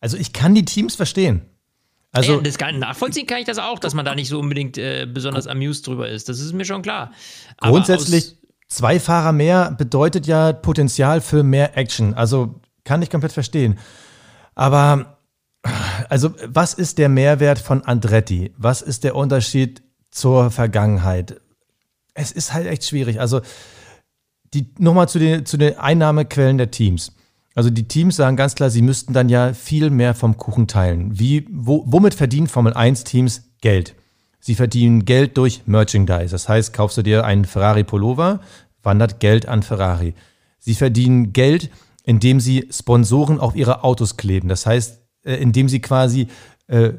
Also 0.00 0.16
ich 0.16 0.32
kann 0.32 0.54
die 0.54 0.64
Teams 0.64 0.94
verstehen. 0.94 1.42
Also, 2.12 2.36
ja, 2.36 2.40
das 2.40 2.58
kann, 2.58 2.78
nachvollziehen 2.78 3.26
kann 3.26 3.38
ich 3.38 3.46
das 3.46 3.58
auch, 3.58 3.78
dass 3.78 3.94
man 3.94 4.04
da 4.04 4.14
nicht 4.14 4.28
so 4.28 4.40
unbedingt 4.40 4.76
äh, 4.78 5.06
besonders 5.06 5.46
amused 5.46 5.86
drüber 5.86 6.08
ist. 6.08 6.28
Das 6.28 6.40
ist 6.40 6.52
mir 6.52 6.64
schon 6.64 6.82
klar. 6.82 7.12
Aber 7.58 7.72
grundsätzlich, 7.72 8.36
zwei 8.68 8.98
Fahrer 8.98 9.32
mehr 9.32 9.70
bedeutet 9.70 10.26
ja 10.26 10.52
Potenzial 10.52 11.20
für 11.20 11.42
mehr 11.44 11.76
Action. 11.76 12.14
Also 12.14 12.60
kann 12.84 13.02
ich 13.02 13.10
komplett 13.10 13.32
verstehen. 13.32 13.78
Aber, 14.56 15.18
also, 16.08 16.34
was 16.46 16.74
ist 16.74 16.98
der 16.98 17.08
Mehrwert 17.08 17.60
von 17.60 17.82
Andretti? 17.84 18.52
Was 18.56 18.82
ist 18.82 19.04
der 19.04 19.14
Unterschied 19.14 19.82
zur 20.10 20.50
Vergangenheit? 20.50 21.40
Es 22.14 22.32
ist 22.32 22.52
halt 22.52 22.66
echt 22.66 22.84
schwierig. 22.84 23.20
Also, 23.20 23.40
nochmal 24.78 25.08
zu 25.08 25.20
den, 25.20 25.46
zu 25.46 25.56
den 25.56 25.78
Einnahmequellen 25.78 26.58
der 26.58 26.72
Teams. 26.72 27.12
Also 27.54 27.70
die 27.70 27.88
Teams 27.88 28.16
sagen 28.16 28.36
ganz 28.36 28.54
klar, 28.54 28.70
sie 28.70 28.82
müssten 28.82 29.12
dann 29.12 29.28
ja 29.28 29.52
viel 29.52 29.90
mehr 29.90 30.14
vom 30.14 30.36
Kuchen 30.36 30.66
teilen. 30.66 31.18
Wie, 31.18 31.46
wo, 31.50 31.82
womit 31.86 32.14
verdienen 32.14 32.46
Formel 32.46 32.74
1 32.74 33.04
Teams 33.04 33.42
Geld? 33.60 33.94
Sie 34.38 34.54
verdienen 34.54 35.04
Geld 35.04 35.36
durch 35.36 35.62
Merchandise. 35.66 36.30
Das 36.30 36.48
heißt, 36.48 36.72
kaufst 36.72 36.96
du 36.96 37.02
dir 37.02 37.24
einen 37.24 37.44
Ferrari 37.44 37.84
Pullover, 37.84 38.40
wandert 38.82 39.20
Geld 39.20 39.46
an 39.46 39.62
Ferrari. 39.62 40.14
Sie 40.58 40.74
verdienen 40.74 41.32
Geld, 41.32 41.70
indem 42.04 42.40
sie 42.40 42.68
Sponsoren 42.70 43.38
auf 43.38 43.54
ihre 43.54 43.84
Autos 43.84 44.16
kleben. 44.16 44.48
Das 44.48 44.64
heißt, 44.64 45.00
äh, 45.24 45.34
indem 45.34 45.68
sie 45.68 45.80
quasi 45.80 46.28
äh, 46.68 46.92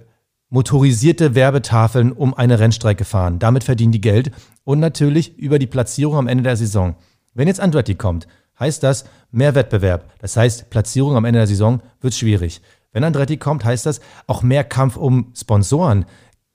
motorisierte 0.50 1.34
Werbetafeln 1.34 2.12
um 2.12 2.34
eine 2.34 2.60
Rennstrecke 2.60 3.06
fahren. 3.06 3.40
Damit 3.40 3.64
verdienen 3.64 3.94
die 3.94 4.02
Geld 4.02 4.32
und 4.64 4.80
natürlich 4.80 5.38
über 5.38 5.58
die 5.58 5.68
Platzierung 5.68 6.18
am 6.18 6.28
Ende 6.28 6.44
der 6.44 6.58
Saison. 6.58 6.96
Wenn 7.34 7.48
jetzt 7.48 7.60
Andretti 7.60 7.96
kommt, 7.96 8.28
heißt 8.60 8.84
das 8.84 9.06
mehr 9.32 9.56
Wettbewerb. 9.56 10.12
Das 10.20 10.38
heißt, 10.38 10.70
Platzierung 10.70 11.16
am 11.16 11.26
Ende 11.26 11.40
der 11.40 11.48
Saison 11.48 11.82
wird 12.02 12.14
schwierig. 12.14 12.62
Wenn 12.92 13.04
Andretti 13.04 13.38
kommt, 13.38 13.64
heißt 13.64 13.86
das 13.86 14.02
auch 14.28 14.44
mehr 14.44 14.64
Kampf 14.64 14.98
um 14.98 15.32
Sponsoren. 15.36 16.06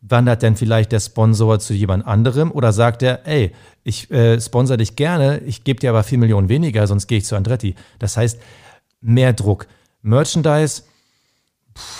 Wandert 0.02 0.42
denn 0.42 0.54
vielleicht 0.54 0.92
der 0.92 1.00
Sponsor 1.00 1.58
zu 1.58 1.72
jemand 1.74 2.06
anderem 2.06 2.52
oder 2.52 2.72
sagt 2.72 3.02
er, 3.02 3.26
ey, 3.26 3.52
ich 3.82 4.10
äh, 4.10 4.40
sponsor 4.40 4.76
dich 4.76 4.94
gerne, 4.94 5.38
ich 5.40 5.64
gebe 5.64 5.80
dir 5.80 5.90
aber 5.90 6.04
4 6.04 6.18
Millionen 6.18 6.48
weniger, 6.48 6.86
sonst 6.86 7.06
gehe 7.08 7.18
ich 7.18 7.24
zu 7.24 7.34
Andretti. 7.34 7.74
Das 7.98 8.16
heißt, 8.16 8.38
mehr 9.00 9.32
Druck. 9.32 9.66
Merchandise, 10.02 10.82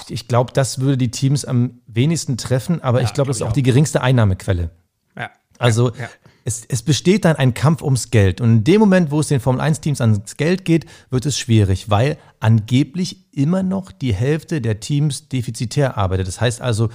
ich 0.09 0.29
glaube, 0.29 0.53
das 0.53 0.79
würde 0.79 0.99
die 0.99 1.11
Teams 1.11 1.45
am 1.45 1.81
wenigsten 1.87 2.37
treffen, 2.37 2.83
aber 2.83 3.01
ja, 3.01 3.07
ich 3.07 3.15
glaube, 3.15 3.29
das 3.29 3.39
ist 3.39 3.43
auch, 3.43 3.53
die 3.53 3.63
geringste 3.63 4.03
Einnahmequelle. 4.03 4.71
Ja. 5.17 5.31
Also 5.59 5.91
ja, 5.93 6.03
ja. 6.03 6.09
Es, 6.49 6.65
es, 6.69 6.83
besteht 6.83 7.25
dann 7.25 7.35
ein 7.35 7.55
Kampf 7.55 7.83
ums 7.83 8.13
Geld. 8.13 8.41
Und 8.41 8.51
in 8.51 8.65
dem 8.65 8.79
Moment, 8.79 9.11
wo 9.11 9.19
es 9.19 9.27
den 9.27 9.41
Formel-1-Teams 9.41 10.01
ans 10.01 10.37
Geld 10.37 10.65
geht, 10.65 10.87
wird 11.11 11.27
es 11.27 11.37
schwierig, 11.37 11.91
weil 11.91 12.19
angeblich 12.39 13.35
immer 13.35 13.65
noch 13.65 13.91
die 13.91 14.15
Hälfte 14.15 14.61
der 14.61 14.79
Teams 14.79 15.29
defizitär 15.29 15.99
arbeitet. 15.99 16.29
Das 16.29 16.41
heißt 16.41 16.61
also, 16.61 16.89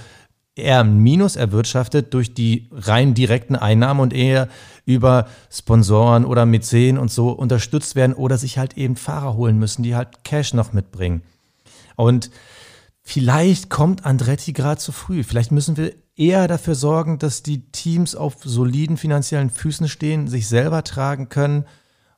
ein 0.58 0.98
Minus 0.98 1.36
erwirtschaftet 1.36 2.14
durch 2.14 2.32
die 2.32 2.68
rein 2.72 3.12
direkten 3.12 3.54
Einnahmen 3.54 4.00
und 4.00 4.14
eher 4.14 4.48
über 4.86 5.28
Sponsoren 5.50 6.24
oder 6.24 6.46
Mäzen 6.46 6.96
und 6.96 7.10
so 7.10 7.30
unterstützt 7.30 7.94
werden 7.94 8.14
oder 8.14 8.38
sich 8.38 8.56
halt 8.56 8.78
eben 8.78 8.96
Fahrer 8.96 9.34
holen 9.34 9.58
müssen, 9.58 9.82
die 9.82 9.94
halt 9.94 10.24
Cash 10.24 10.54
noch 10.54 10.72
mitbringen. 10.72 11.22
Und 11.96 12.30
vielleicht 13.02 13.70
kommt 13.70 14.04
Andretti 14.04 14.52
gerade 14.52 14.80
zu 14.80 14.92
früh. 14.92 15.24
Vielleicht 15.24 15.52
müssen 15.52 15.76
wir 15.76 15.92
eher 16.16 16.48
dafür 16.48 16.74
sorgen, 16.74 17.18
dass 17.18 17.42
die 17.42 17.70
Teams 17.72 18.14
auf 18.14 18.36
soliden 18.44 18.96
finanziellen 18.96 19.50
Füßen 19.50 19.88
stehen, 19.88 20.28
sich 20.28 20.48
selber 20.48 20.84
tragen 20.84 21.28
können 21.28 21.64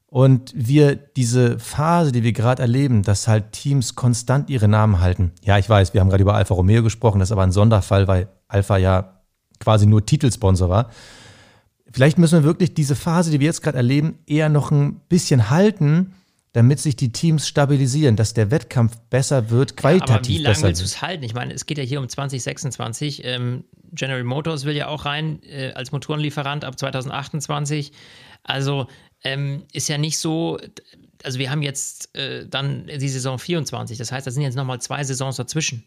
und 0.07 0.52
wir 0.54 0.94
diese 0.94 1.59
Phase, 1.59 2.12
die 2.12 2.22
wir 2.22 2.33
gerade 2.33 2.62
erleben, 2.62 3.02
dass 3.02 3.26
halt 3.26 3.52
Teams 3.52 3.96
konstant 3.96 4.48
ihre 4.48 4.68
Namen 4.68 5.00
halten. 5.00 5.33
Ja, 5.42 5.59
ich 5.59 5.68
weiß, 5.68 5.92
wir 5.92 6.00
haben 6.00 6.09
gerade 6.09 6.22
über 6.22 6.35
Alfa 6.35 6.54
Romeo 6.54 6.83
gesprochen, 6.83 7.18
das 7.18 7.28
ist 7.28 7.33
aber 7.33 7.42
ein 7.42 7.52
Sonderfall, 7.52 8.07
weil 8.07 8.28
Alfa 8.46 8.76
ja 8.76 9.20
quasi 9.59 9.87
nur 9.87 10.07
Titelsponsor 10.07 10.68
war. 10.68 10.90
Vielleicht 11.90 12.18
müssen 12.18 12.40
wir 12.40 12.44
wirklich 12.44 12.74
diese 12.74 12.96
Phase, 12.96 13.30
die 13.30 13.40
wir 13.40 13.46
jetzt 13.46 13.62
gerade 13.62 13.76
erleben, 13.76 14.18
eher 14.26 14.48
noch 14.48 14.70
ein 14.70 15.00
bisschen 15.09 15.50
halten, 15.50 16.14
damit 16.55 16.79
sich 16.79 16.95
die 16.95 17.11
Teams 17.11 17.49
stabilisieren, 17.49 18.14
dass 18.14 18.33
der 18.33 18.53
Wettkampf 18.53 18.97
besser 19.11 19.51
wird, 19.51 19.77
qualitativ 19.77 20.09
ja, 20.09 20.17
aber 20.17 20.29
wie 20.29 20.38
lange 20.38 20.62
willst 20.62 20.81
du 20.81 20.85
es 20.85 21.03
halten? 21.03 21.25
Ich 21.25 21.35
meine, 21.35 21.53
es 21.53 21.67
geht 21.67 21.79
ja 21.79 21.85
hier 21.85 21.99
um 21.99 22.09
2026. 22.09 23.25
Ähm, 23.25 23.64
General 23.93 24.23
Motors 24.23 24.64
will 24.64 24.77
ja 24.77 24.87
auch 24.87 25.05
rein 25.05 25.43
äh, 25.43 25.73
als 25.73 25.90
Motorenlieferant 25.90 26.64
ab 26.64 26.79
2028. 26.79 27.90
Also 28.45 28.87
ähm, 29.25 29.64
ist 29.73 29.88
ja 29.88 29.99
nicht 29.99 30.17
so, 30.19 30.61
also 31.25 31.40
wir 31.40 31.51
haben 31.51 31.62
jetzt 31.62 32.14
äh, 32.17 32.47
dann 32.47 32.87
die 32.87 33.09
Saison 33.09 33.40
24, 33.40 33.99
das 33.99 34.12
heißt, 34.12 34.25
da 34.25 34.31
sind 34.31 34.43
jetzt 34.43 34.55
nochmal 34.55 34.81
zwei 34.81 35.03
Saisons 35.03 35.35
dazwischen. 35.35 35.85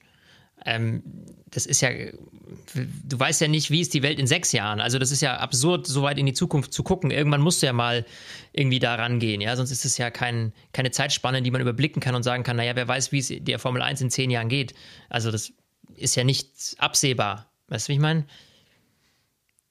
Ähm, 0.68 1.02
das 1.50 1.66
ist 1.66 1.82
ja, 1.82 1.90
du 1.90 3.20
weißt 3.20 3.40
ja 3.40 3.48
nicht, 3.48 3.72
wie 3.72 3.80
ist 3.80 3.94
die 3.94 4.04
Welt 4.04 4.20
in 4.20 4.28
sechs 4.28 4.52
Jahren. 4.52 4.82
Also 4.82 5.00
das 5.00 5.12
ist 5.12 5.22
ja 5.22 5.38
absurd, 5.38 5.88
so 5.88 6.04
weit 6.04 6.18
in 6.18 6.26
die 6.26 6.34
Zukunft 6.34 6.74
zu 6.74 6.84
gucken. 6.84 7.10
Irgendwann 7.10 7.40
musst 7.40 7.62
du 7.62 7.68
ja 7.68 7.74
mal 7.74 8.06
irgendwie 8.52 8.80
da 8.80 8.96
rangehen, 8.96 9.40
ja. 9.40 9.56
Sonst 9.56 9.72
ist 9.72 9.86
es 9.86 9.98
ja 9.98 10.12
kein, 10.12 10.54
keine 10.74 10.92
Zeitspanne, 10.92 11.42
die 11.42 11.52
man 11.52 11.62
überblicken 11.62 12.02
kann 12.02 12.16
und 12.16 12.24
sagen 12.24 12.44
kann, 12.44 12.58
naja, 12.58 12.76
wer 12.76 12.88
weiß, 12.88 13.14
wie 13.14 13.20
es 13.20 13.32
der 13.40 13.60
Formel 13.60 13.82
1 13.82 14.02
in 14.02 14.12
zehn 14.12 14.30
Jahren 14.30 14.50
geht. 14.50 14.74
Also 15.10 15.32
das 15.32 15.54
ist 15.96 16.16
ja 16.16 16.26
nicht 16.26 16.76
absehbar. 16.80 17.50
Weißt 17.70 17.88
du, 17.88 17.92
wie 17.92 17.96
ich 17.96 18.02
meine? 18.02 18.26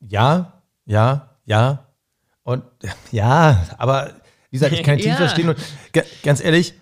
Ja, 0.01 0.63
ja, 0.87 1.37
ja. 1.45 1.87
Und 2.43 2.65
ja, 3.13 3.67
aber 3.77 4.15
wie 4.51 4.57
gesagt, 4.57 4.73
ich 4.73 4.83
kann 4.83 4.97
tief 4.97 5.07
ja. 5.07 5.17
verstehen. 5.17 5.51
Und 5.51 5.59
ganz 6.23 6.43
ehrlich, 6.43 6.75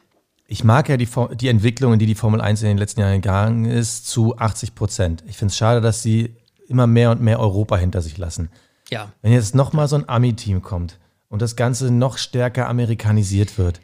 ich 0.54 0.62
mag 0.62 0.88
ja 0.88 0.96
die, 0.96 1.08
die 1.32 1.48
Entwicklung, 1.48 1.94
in 1.94 1.98
die 1.98 2.06
die 2.06 2.14
Formel 2.14 2.40
1 2.40 2.62
in 2.62 2.68
den 2.68 2.78
letzten 2.78 3.00
Jahren 3.00 3.20
gegangen 3.20 3.64
ist, 3.64 4.06
zu 4.06 4.38
80 4.38 4.76
Prozent. 4.76 5.24
Ich 5.26 5.36
finde 5.36 5.50
es 5.50 5.56
schade, 5.56 5.80
dass 5.80 6.00
sie 6.00 6.36
immer 6.68 6.86
mehr 6.86 7.10
und 7.10 7.20
mehr 7.20 7.40
Europa 7.40 7.76
hinter 7.76 8.00
sich 8.00 8.18
lassen. 8.18 8.50
Ja. 8.88 9.10
Wenn 9.20 9.32
jetzt 9.32 9.56
nochmal 9.56 9.88
so 9.88 9.96
ein 9.96 10.08
Ami-Team 10.08 10.62
kommt 10.62 11.00
und 11.28 11.42
das 11.42 11.56
Ganze 11.56 11.90
noch 11.90 12.18
stärker 12.18 12.68
amerikanisiert 12.68 13.58
wird, 13.58 13.80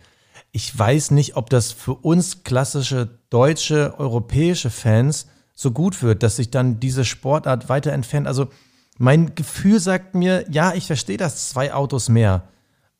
ich 0.52 0.78
weiß 0.78 1.10
nicht, 1.10 1.34
ob 1.34 1.50
das 1.50 1.72
für 1.72 1.94
uns 1.94 2.44
klassische 2.44 3.18
deutsche, 3.30 3.98
europäische 3.98 4.70
Fans 4.70 5.26
so 5.56 5.72
gut 5.72 6.04
wird, 6.04 6.22
dass 6.22 6.36
sich 6.36 6.52
dann 6.52 6.78
diese 6.78 7.04
Sportart 7.04 7.68
weiter 7.68 7.90
entfernt. 7.90 8.28
Also 8.28 8.46
mein 8.96 9.34
Gefühl 9.34 9.80
sagt 9.80 10.14
mir, 10.14 10.44
ja, 10.48 10.72
ich 10.74 10.86
verstehe 10.86 11.16
das, 11.16 11.48
zwei 11.48 11.74
Autos 11.74 12.08
mehr. 12.08 12.44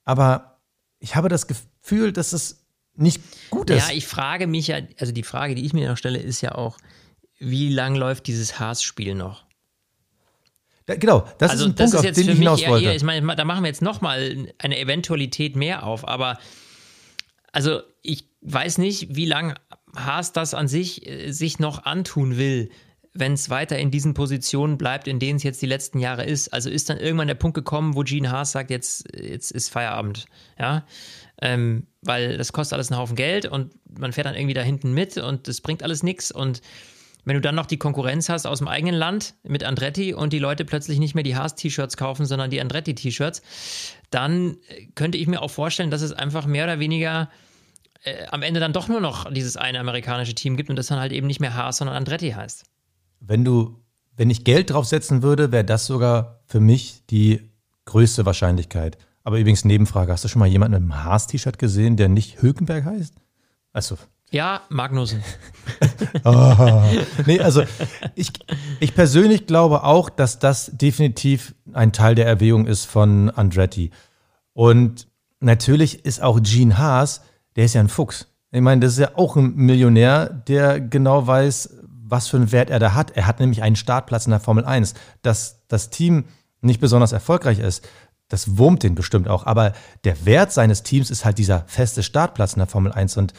Aber 0.04 0.58
ich 0.98 1.14
habe 1.14 1.28
das 1.28 1.46
Gefühl, 1.46 2.12
dass 2.12 2.32
es 2.32 2.59
nicht 3.00 3.20
gut 3.50 3.70
ist. 3.70 3.88
Ja, 3.88 3.94
ich 3.94 4.06
frage 4.06 4.46
mich 4.46 4.68
ja, 4.68 4.78
also 4.98 5.12
die 5.12 5.22
Frage, 5.22 5.54
die 5.54 5.64
ich 5.64 5.72
mir 5.72 5.88
noch 5.88 5.96
stelle, 5.96 6.18
ist 6.18 6.40
ja 6.40 6.54
auch, 6.54 6.78
wie 7.38 7.70
lang 7.72 7.94
läuft 7.94 8.26
dieses 8.26 8.58
Haas-Spiel 8.60 9.14
noch? 9.14 9.44
Da, 10.86 10.96
genau, 10.96 11.26
das 11.38 11.52
also 11.52 11.64
ist 11.64 11.70
ein 11.70 11.74
das 11.76 11.90
Punkt, 11.92 12.06
ist 12.06 12.16
jetzt 12.16 12.18
auf 12.18 12.24
den 12.24 12.32
ich 12.32 12.38
hinaus 12.38 12.66
wollte. 12.66 12.84
Eher, 12.86 12.96
ich 12.96 13.02
meine, 13.02 13.34
da 13.36 13.44
machen 13.44 13.62
wir 13.62 13.68
jetzt 13.68 13.82
nochmal 13.82 14.48
eine 14.58 14.78
Eventualität 14.78 15.56
mehr 15.56 15.84
auf, 15.84 16.06
aber 16.06 16.38
also 17.52 17.80
ich 18.02 18.28
weiß 18.42 18.78
nicht, 18.78 19.14
wie 19.14 19.26
lange 19.26 19.54
Haas 19.94 20.32
das 20.32 20.54
an 20.54 20.68
sich 20.68 21.06
äh, 21.06 21.32
sich 21.32 21.58
noch 21.58 21.84
antun 21.84 22.36
will, 22.36 22.70
wenn 23.12 23.32
es 23.32 23.50
weiter 23.50 23.78
in 23.78 23.90
diesen 23.90 24.14
Positionen 24.14 24.78
bleibt, 24.78 25.08
in 25.08 25.18
denen 25.18 25.36
es 25.36 25.42
jetzt 25.42 25.60
die 25.62 25.66
letzten 25.66 25.98
Jahre 25.98 26.24
ist. 26.24 26.48
Also 26.52 26.70
ist 26.70 26.88
dann 26.90 26.98
irgendwann 26.98 27.26
der 27.26 27.34
Punkt 27.34 27.54
gekommen, 27.54 27.96
wo 27.96 28.02
Gene 28.02 28.30
Haas 28.30 28.52
sagt, 28.52 28.70
jetzt, 28.70 29.04
jetzt 29.16 29.50
ist 29.50 29.68
Feierabend. 29.68 30.26
Ja, 30.58 30.84
ähm, 31.40 31.86
weil 32.02 32.36
das 32.36 32.52
kostet 32.52 32.74
alles 32.74 32.90
einen 32.90 33.00
Haufen 33.00 33.16
Geld 33.16 33.46
und 33.46 33.74
man 33.98 34.12
fährt 34.12 34.26
dann 34.26 34.34
irgendwie 34.34 34.54
da 34.54 34.62
hinten 34.62 34.92
mit 34.92 35.16
und 35.16 35.48
das 35.48 35.60
bringt 35.60 35.82
alles 35.82 36.02
nichts. 36.02 36.30
Und 36.30 36.60
wenn 37.24 37.34
du 37.34 37.40
dann 37.40 37.54
noch 37.54 37.66
die 37.66 37.76
Konkurrenz 37.76 38.28
hast 38.28 38.46
aus 38.46 38.58
dem 38.58 38.68
eigenen 38.68 38.94
Land 38.94 39.34
mit 39.42 39.64
Andretti 39.64 40.14
und 40.14 40.32
die 40.32 40.38
Leute 40.38 40.64
plötzlich 40.64 40.98
nicht 40.98 41.14
mehr 41.14 41.24
die 41.24 41.36
Haas-T-Shirts 41.36 41.96
kaufen, 41.96 42.26
sondern 42.26 42.50
die 42.50 42.60
Andretti-T-Shirts, 42.60 43.42
dann 44.10 44.56
könnte 44.94 45.18
ich 45.18 45.26
mir 45.26 45.42
auch 45.42 45.50
vorstellen, 45.50 45.90
dass 45.90 46.02
es 46.02 46.12
einfach 46.12 46.46
mehr 46.46 46.64
oder 46.64 46.78
weniger 46.78 47.30
äh, 48.04 48.26
am 48.28 48.42
Ende 48.42 48.60
dann 48.60 48.72
doch 48.72 48.88
nur 48.88 49.00
noch 49.00 49.30
dieses 49.32 49.56
eine 49.56 49.80
amerikanische 49.80 50.34
Team 50.34 50.56
gibt 50.56 50.70
und 50.70 50.76
das 50.76 50.86
dann 50.86 50.98
halt 50.98 51.12
eben 51.12 51.26
nicht 51.26 51.40
mehr 51.40 51.54
Haas, 51.54 51.78
sondern 51.78 51.96
Andretti 51.96 52.30
heißt. 52.30 52.64
Wenn 53.20 53.44
du, 53.44 53.82
wenn 54.16 54.30
ich 54.30 54.44
Geld 54.44 54.70
draufsetzen 54.70 55.22
würde, 55.22 55.52
wäre 55.52 55.64
das 55.64 55.86
sogar 55.86 56.40
für 56.46 56.60
mich 56.60 57.02
die 57.10 57.50
größte 57.84 58.24
Wahrscheinlichkeit. 58.24 58.96
Aber 59.30 59.38
übrigens, 59.38 59.64
Nebenfrage: 59.64 60.10
Hast 60.10 60.24
du 60.24 60.28
schon 60.28 60.40
mal 60.40 60.48
jemanden 60.48 60.72
mit 60.72 60.82
einem 60.82 61.04
Haas-T-Shirt 61.04 61.56
gesehen, 61.56 61.96
der 61.96 62.08
nicht 62.08 62.42
Hülkenberg 62.42 62.84
heißt? 62.84 63.14
Also. 63.72 63.96
Ja, 64.32 64.62
Magnussen. 64.70 65.22
oh. 66.24 66.82
Nee, 67.26 67.38
also 67.38 67.62
ich, 68.16 68.32
ich 68.80 68.92
persönlich 68.92 69.46
glaube 69.46 69.84
auch, 69.84 70.10
dass 70.10 70.40
das 70.40 70.72
definitiv 70.74 71.54
ein 71.72 71.92
Teil 71.92 72.16
der 72.16 72.26
Erwägung 72.26 72.66
ist 72.66 72.86
von 72.86 73.30
Andretti. 73.30 73.92
Und 74.52 75.06
natürlich 75.38 76.04
ist 76.04 76.20
auch 76.20 76.40
Gene 76.42 76.76
Haas, 76.76 77.22
der 77.54 77.66
ist 77.66 77.74
ja 77.74 77.82
ein 77.82 77.88
Fuchs. 77.88 78.26
Ich 78.50 78.60
meine, 78.60 78.80
das 78.80 78.94
ist 78.94 78.98
ja 78.98 79.12
auch 79.14 79.36
ein 79.36 79.54
Millionär, 79.54 80.28
der 80.28 80.80
genau 80.80 81.24
weiß, 81.24 81.78
was 81.86 82.26
für 82.26 82.36
einen 82.36 82.50
Wert 82.50 82.68
er 82.68 82.80
da 82.80 82.94
hat. 82.94 83.12
Er 83.12 83.28
hat 83.28 83.38
nämlich 83.38 83.62
einen 83.62 83.76
Startplatz 83.76 84.26
in 84.26 84.32
der 84.32 84.40
Formel 84.40 84.64
1. 84.64 84.94
Dass 85.22 85.68
das 85.68 85.90
Team 85.90 86.24
nicht 86.62 86.80
besonders 86.80 87.12
erfolgreich 87.12 87.60
ist, 87.60 87.88
das 88.30 88.56
wurmt 88.56 88.82
den 88.82 88.94
bestimmt 88.94 89.28
auch. 89.28 89.44
Aber 89.44 89.74
der 90.04 90.24
Wert 90.24 90.52
seines 90.52 90.82
Teams 90.82 91.10
ist 91.10 91.26
halt 91.26 91.36
dieser 91.36 91.64
feste 91.66 92.02
Startplatz 92.02 92.54
in 92.54 92.60
der 92.60 92.68
Formel 92.68 92.92
1. 92.92 93.18
Und 93.18 93.34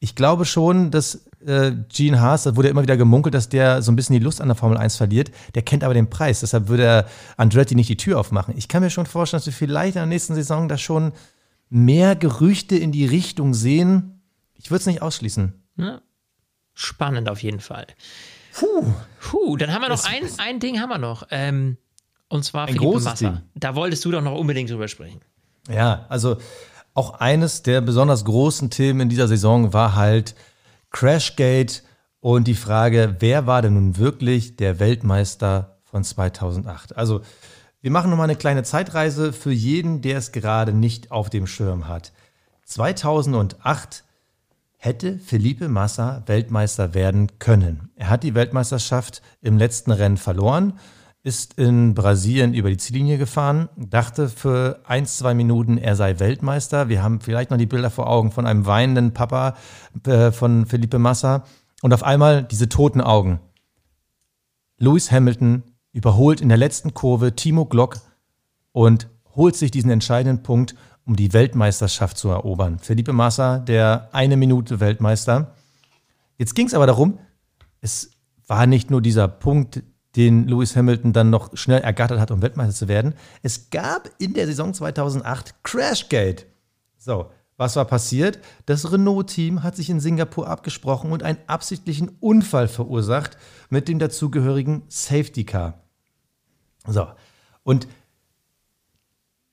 ich 0.00 0.16
glaube 0.16 0.46
schon, 0.46 0.90
dass 0.90 1.26
äh, 1.46 1.72
Gene 1.88 2.20
Haas, 2.20 2.44
da 2.44 2.56
wurde 2.56 2.68
immer 2.68 2.82
wieder 2.82 2.96
gemunkelt, 2.96 3.34
dass 3.34 3.50
der 3.50 3.82
so 3.82 3.92
ein 3.92 3.96
bisschen 3.96 4.14
die 4.14 4.24
Lust 4.24 4.40
an 4.40 4.48
der 4.48 4.56
Formel 4.56 4.78
1 4.78 4.96
verliert. 4.96 5.30
Der 5.54 5.62
kennt 5.62 5.84
aber 5.84 5.94
den 5.94 6.10
Preis. 6.10 6.40
Deshalb 6.40 6.68
würde 6.68 6.84
er 6.84 7.06
Andretti 7.36 7.74
nicht 7.74 7.90
die 7.90 7.98
Tür 7.98 8.18
aufmachen. 8.18 8.54
Ich 8.56 8.66
kann 8.66 8.82
mir 8.82 8.90
schon 8.90 9.06
vorstellen, 9.06 9.38
dass 9.38 9.46
wir 9.46 9.52
vielleicht 9.52 9.96
in 9.96 10.00
der 10.00 10.06
nächsten 10.06 10.34
Saison 10.34 10.68
da 10.68 10.78
schon 10.78 11.12
mehr 11.68 12.16
Gerüchte 12.16 12.76
in 12.76 12.92
die 12.92 13.06
Richtung 13.06 13.52
sehen. 13.52 14.22
Ich 14.54 14.70
würde 14.70 14.80
es 14.80 14.86
nicht 14.86 15.02
ausschließen. 15.02 15.52
Ja. 15.76 16.00
Spannend 16.72 17.28
auf 17.28 17.42
jeden 17.42 17.60
Fall. 17.60 17.86
Puh. 18.54 18.92
Puh, 19.20 19.56
dann 19.58 19.72
haben 19.72 19.82
wir 19.82 19.90
noch 19.90 20.04
ein, 20.04 20.22
ein 20.38 20.60
Ding 20.60 20.80
haben 20.80 20.88
wir 20.88 20.98
noch. 20.98 21.26
Ähm, 21.30 21.76
und 22.30 22.44
zwar 22.44 22.68
ein 22.68 22.74
Felipe 22.74 23.00
Massa. 23.00 23.14
Team. 23.14 23.40
Da 23.54 23.74
wolltest 23.74 24.04
du 24.04 24.10
doch 24.10 24.22
noch 24.22 24.38
unbedingt 24.38 24.70
drüber 24.70 24.88
sprechen. 24.88 25.20
Ja, 25.68 26.06
also 26.08 26.38
auch 26.94 27.20
eines 27.20 27.62
der 27.62 27.80
besonders 27.80 28.24
großen 28.24 28.70
Themen 28.70 29.00
in 29.00 29.08
dieser 29.08 29.28
Saison 29.28 29.72
war 29.72 29.96
halt 29.96 30.34
Crashgate 30.90 31.82
und 32.20 32.46
die 32.46 32.54
Frage, 32.54 33.16
wer 33.18 33.46
war 33.46 33.62
denn 33.62 33.74
nun 33.74 33.96
wirklich 33.96 34.56
der 34.56 34.78
Weltmeister 34.78 35.78
von 35.82 36.04
2008? 36.04 36.96
Also 36.96 37.20
wir 37.80 37.90
machen 37.90 38.10
nochmal 38.10 38.28
eine 38.28 38.36
kleine 38.36 38.62
Zeitreise 38.62 39.32
für 39.32 39.52
jeden, 39.52 40.00
der 40.00 40.18
es 40.18 40.32
gerade 40.32 40.72
nicht 40.72 41.10
auf 41.10 41.30
dem 41.30 41.46
Schirm 41.46 41.88
hat. 41.88 42.12
2008 42.64 44.04
hätte 44.76 45.18
Felipe 45.18 45.68
Massa 45.68 46.22
Weltmeister 46.26 46.94
werden 46.94 47.38
können. 47.38 47.90
Er 47.96 48.08
hat 48.08 48.22
die 48.22 48.34
Weltmeisterschaft 48.34 49.20
im 49.40 49.58
letzten 49.58 49.90
Rennen 49.90 50.16
verloren 50.16 50.78
ist 51.22 51.58
in 51.58 51.94
Brasilien 51.94 52.54
über 52.54 52.70
die 52.70 52.78
Ziellinie 52.78 53.18
gefahren, 53.18 53.68
dachte 53.76 54.28
für 54.28 54.80
ein, 54.84 55.04
zwei 55.04 55.34
Minuten, 55.34 55.76
er 55.76 55.94
sei 55.94 56.18
Weltmeister. 56.18 56.88
Wir 56.88 57.02
haben 57.02 57.20
vielleicht 57.20 57.50
noch 57.50 57.58
die 57.58 57.66
Bilder 57.66 57.90
vor 57.90 58.08
Augen 58.08 58.32
von 58.32 58.46
einem 58.46 58.64
weinenden 58.64 59.12
Papa 59.12 59.54
äh, 60.06 60.32
von 60.32 60.64
Felipe 60.64 60.98
Massa. 60.98 61.44
Und 61.82 61.92
auf 61.92 62.02
einmal 62.02 62.44
diese 62.44 62.68
toten 62.68 63.00
Augen. 63.00 63.40
Lewis 64.78 65.12
Hamilton 65.12 65.62
überholt 65.92 66.40
in 66.40 66.48
der 66.48 66.58
letzten 66.58 66.94
Kurve 66.94 67.36
Timo 67.36 67.66
Glock 67.66 67.98
und 68.72 69.08
holt 69.36 69.56
sich 69.56 69.70
diesen 69.70 69.90
entscheidenden 69.90 70.42
Punkt, 70.42 70.74
um 71.04 71.16
die 71.16 71.32
Weltmeisterschaft 71.32 72.16
zu 72.16 72.28
erobern. 72.28 72.78
Felipe 72.78 73.12
Massa, 73.12 73.58
der 73.58 74.08
eine 74.12 74.36
Minute 74.36 74.80
Weltmeister. 74.80 75.54
Jetzt 76.38 76.54
ging 76.54 76.66
es 76.66 76.74
aber 76.74 76.86
darum, 76.86 77.18
es 77.80 78.10
war 78.46 78.66
nicht 78.66 78.90
nur 78.90 79.02
dieser 79.02 79.28
Punkt, 79.28 79.82
den 80.16 80.46
Lewis 80.48 80.76
Hamilton 80.76 81.12
dann 81.12 81.30
noch 81.30 81.56
schnell 81.56 81.80
ergattert 81.80 82.18
hat, 82.18 82.30
um 82.30 82.42
Weltmeister 82.42 82.74
zu 82.74 82.88
werden. 82.88 83.14
Es 83.42 83.70
gab 83.70 84.10
in 84.18 84.34
der 84.34 84.46
Saison 84.46 84.74
2008 84.74 85.62
Crashgate. 85.62 86.46
So, 86.98 87.30
was 87.56 87.76
war 87.76 87.84
passiert? 87.84 88.38
Das 88.66 88.90
Renault-Team 88.90 89.62
hat 89.62 89.76
sich 89.76 89.90
in 89.90 90.00
Singapur 90.00 90.48
abgesprochen 90.48 91.12
und 91.12 91.22
einen 91.22 91.38
absichtlichen 91.46 92.10
Unfall 92.20 92.68
verursacht 92.68 93.36
mit 93.68 93.86
dem 93.86 93.98
dazugehörigen 93.98 94.82
Safety 94.88 95.44
Car. 95.44 95.82
So, 96.86 97.06
und 97.62 97.86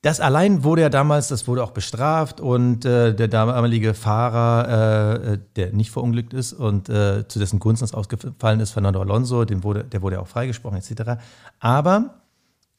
das 0.07 0.21
allein 0.21 0.63
wurde 0.63 0.83
ja 0.83 0.89
damals, 0.89 1.27
das 1.27 1.49
wurde 1.49 1.61
auch 1.61 1.71
bestraft 1.71 2.39
und 2.39 2.85
äh, 2.85 3.13
der 3.13 3.27
damalige 3.27 3.93
Fahrer, 3.93 5.33
äh, 5.33 5.39
der 5.57 5.73
nicht 5.73 5.91
verunglückt 5.91 6.33
ist 6.33 6.53
und 6.53 6.87
äh, 6.87 7.27
zu 7.27 7.39
dessen 7.39 7.59
Gunsten 7.59 7.83
es 7.83 7.93
ausgefallen 7.93 8.61
ist, 8.61 8.71
Fernando 8.71 9.01
Alonso, 9.01 9.43
dem 9.43 9.65
wurde, 9.65 9.83
der 9.83 10.01
wurde 10.01 10.15
ja 10.15 10.21
auch 10.21 10.27
freigesprochen 10.29 10.77
etc. 10.77 11.19
Aber 11.59 12.21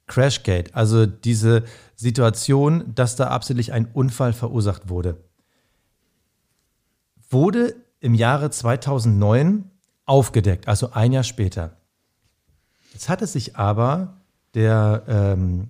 Crashgate, 0.07 0.75
also 0.75 1.05
diese 1.05 1.65
Situation, 1.97 2.95
dass 2.95 3.15
da 3.15 3.27
absichtlich 3.27 3.75
ein 3.75 3.91
Unfall 3.93 4.33
verursacht 4.33 4.89
wurde, 4.89 5.19
wurde 7.29 7.75
im 8.01 8.15
Jahre 8.15 8.49
2009 8.49 9.71
aufgedeckt, 10.07 10.67
also 10.67 10.93
ein 10.93 11.13
Jahr 11.13 11.25
später. 11.25 11.77
Jetzt 12.95 13.11
hat 13.11 13.21
es 13.21 13.35
sich 13.35 13.57
aber 13.57 14.15
der 14.55 15.03
ähm, 15.09 15.69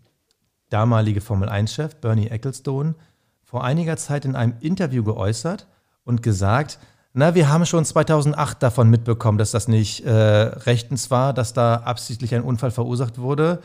damalige 0.71 1.21
Formel-1-Chef 1.21 1.97
Bernie 1.97 2.29
Ecclestone 2.29 2.95
vor 3.43 3.65
einiger 3.65 3.97
Zeit 3.97 4.25
in 4.25 4.37
einem 4.37 4.55
Interview 4.61 5.03
geäußert 5.03 5.67
und 6.05 6.23
gesagt, 6.23 6.79
na, 7.15 7.35
wir 7.35 7.49
haben 7.49 7.67
schon 7.67 7.85
2008 7.85 8.63
davon 8.63 8.91
mitbekommen, 8.91 9.39
dass 9.39 9.51
das 9.51 9.67
nicht 9.67 10.05
äh, 10.05 10.13
rechtens 10.13 11.11
war, 11.11 11.33
dass 11.33 11.53
da 11.53 11.77
absichtlich 11.77 12.35
ein 12.35 12.43
Unfall 12.43 12.71
verursacht 12.71 13.19
wurde. 13.19 13.61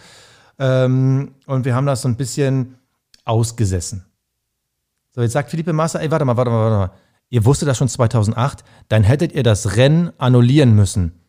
Ähm, 0.58 1.36
und 1.46 1.66
wir 1.66 1.76
haben 1.76 1.86
das 1.86 2.02
so 2.02 2.08
ein 2.08 2.16
bisschen 2.16 2.76
ausgesessen. 3.26 4.06
So, 5.12 5.22
jetzt 5.22 5.34
sagt 5.34 5.52
Philippe 5.52 5.74
Massa, 5.74 6.00
ey, 6.00 6.10
warte 6.10 6.26
mal, 6.26 6.38
warte 6.38 6.52
mal, 6.52 6.72
warte 6.72 6.78
mal. 6.78 6.98
Ihr 7.30 7.46
wusstet 7.46 7.68
das 7.68 7.78
schon 7.78 7.88
2008, 7.90 8.64
dann 8.90 9.04
hättet 9.04 9.34
ihr 9.34 9.44
das 9.44 9.76
Rennen 9.76 10.12
annullieren 10.18 10.76
müssen. 10.76 11.20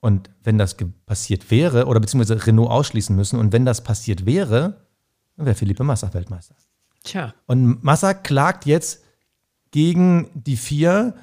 Und 0.00 0.30
wenn 0.42 0.58
das 0.58 0.76
passiert 1.06 1.50
wäre, 1.50 1.86
oder 1.86 2.00
beziehungsweise 2.00 2.46
Renault 2.46 2.70
ausschließen 2.70 3.14
müssen, 3.14 3.38
und 3.38 3.52
wenn 3.52 3.64
das 3.64 3.84
passiert 3.84 4.26
wäre, 4.26 4.81
dann 5.42 5.46
wäre 5.46 5.56
Philippe 5.56 5.82
Massa 5.82 6.14
Weltmeister. 6.14 6.54
Tja. 7.02 7.34
Und 7.46 7.82
Massa 7.82 8.14
klagt 8.14 8.64
jetzt 8.64 9.02
gegen 9.72 10.30
die 10.34 10.56
vier, 10.56 11.14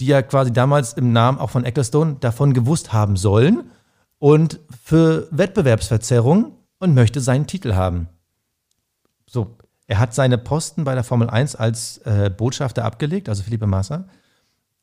die 0.00 0.06
ja 0.06 0.22
quasi 0.22 0.52
damals 0.52 0.94
im 0.94 1.12
Namen 1.12 1.38
auch 1.38 1.50
von 1.50 1.64
Ecclestone 1.64 2.16
davon 2.18 2.54
gewusst 2.54 2.92
haben 2.92 3.16
sollen 3.16 3.70
und 4.18 4.58
für 4.82 5.28
Wettbewerbsverzerrung 5.30 6.56
und 6.80 6.94
möchte 6.94 7.20
seinen 7.20 7.46
Titel 7.46 7.74
haben. 7.74 8.08
So, 9.26 9.56
er 9.86 10.00
hat 10.00 10.12
seine 10.12 10.38
Posten 10.38 10.82
bei 10.82 10.94
der 10.94 11.04
Formel 11.04 11.30
1 11.30 11.54
als 11.54 11.98
äh, 11.98 12.30
Botschafter 12.36 12.84
abgelegt, 12.84 13.28
also 13.28 13.44
Philippe 13.44 13.68
Massa, 13.68 14.08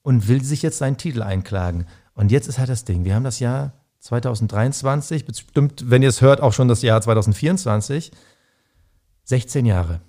und 0.03 0.29
will 0.29 0.41
sich 0.43 0.61
jetzt 0.61 0.77
seinen 0.77 0.95
Titel 0.95 1.21
einklagen. 1.21 1.85
Und 2.13 2.31
jetzt 2.31 2.47
ist 2.47 2.59
halt 2.59 2.69
das 2.69 2.85
Ding. 2.85 3.03
Wir 3.03 3.15
haben 3.15 3.25
das 3.25 3.39
Jahr 3.39 3.73
2023, 3.99 5.25
bestimmt, 5.25 5.89
wenn 5.89 6.01
ihr 6.01 6.09
es 6.09 6.21
hört, 6.21 6.39
auch 6.39 6.53
schon 6.53 6.69
das 6.69 6.81
Jahr 6.81 7.01
2024. 7.01 8.13
16 9.29 9.67
Jahre. 9.67 10.01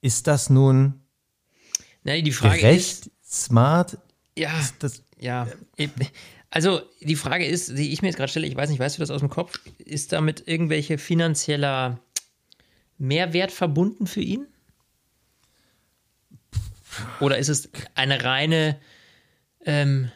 Ist 0.00 0.26
das 0.26 0.50
nun 0.50 1.00
Nein, 2.02 2.24
die 2.24 2.32
Frage 2.32 2.58
gerecht, 2.58 3.06
ist, 3.06 3.10
smart? 3.24 3.98
Ja, 4.36 4.50
ja. 5.20 5.46
Also 6.50 6.82
die 7.00 7.14
Frage 7.14 7.46
ist, 7.46 7.78
die 7.78 7.92
ich 7.92 8.02
mir 8.02 8.08
jetzt 8.08 8.16
gerade 8.16 8.30
stelle, 8.30 8.48
ich 8.48 8.56
weiß 8.56 8.68
nicht, 8.68 8.80
weißt 8.80 8.98
du 8.98 9.00
das 9.00 9.12
aus 9.12 9.20
dem 9.20 9.30
Kopf, 9.30 9.60
ist 9.78 10.12
damit 10.12 10.48
irgendwelche 10.48 10.98
finanzieller 10.98 12.00
Mehrwert 12.98 13.52
verbunden 13.52 14.08
für 14.08 14.20
ihn? 14.20 14.48
Oder 17.20 17.38
ist 17.38 17.48
es 17.48 17.70
eine 17.94 18.24
reine, 18.24 18.80
ähm, 19.64 20.10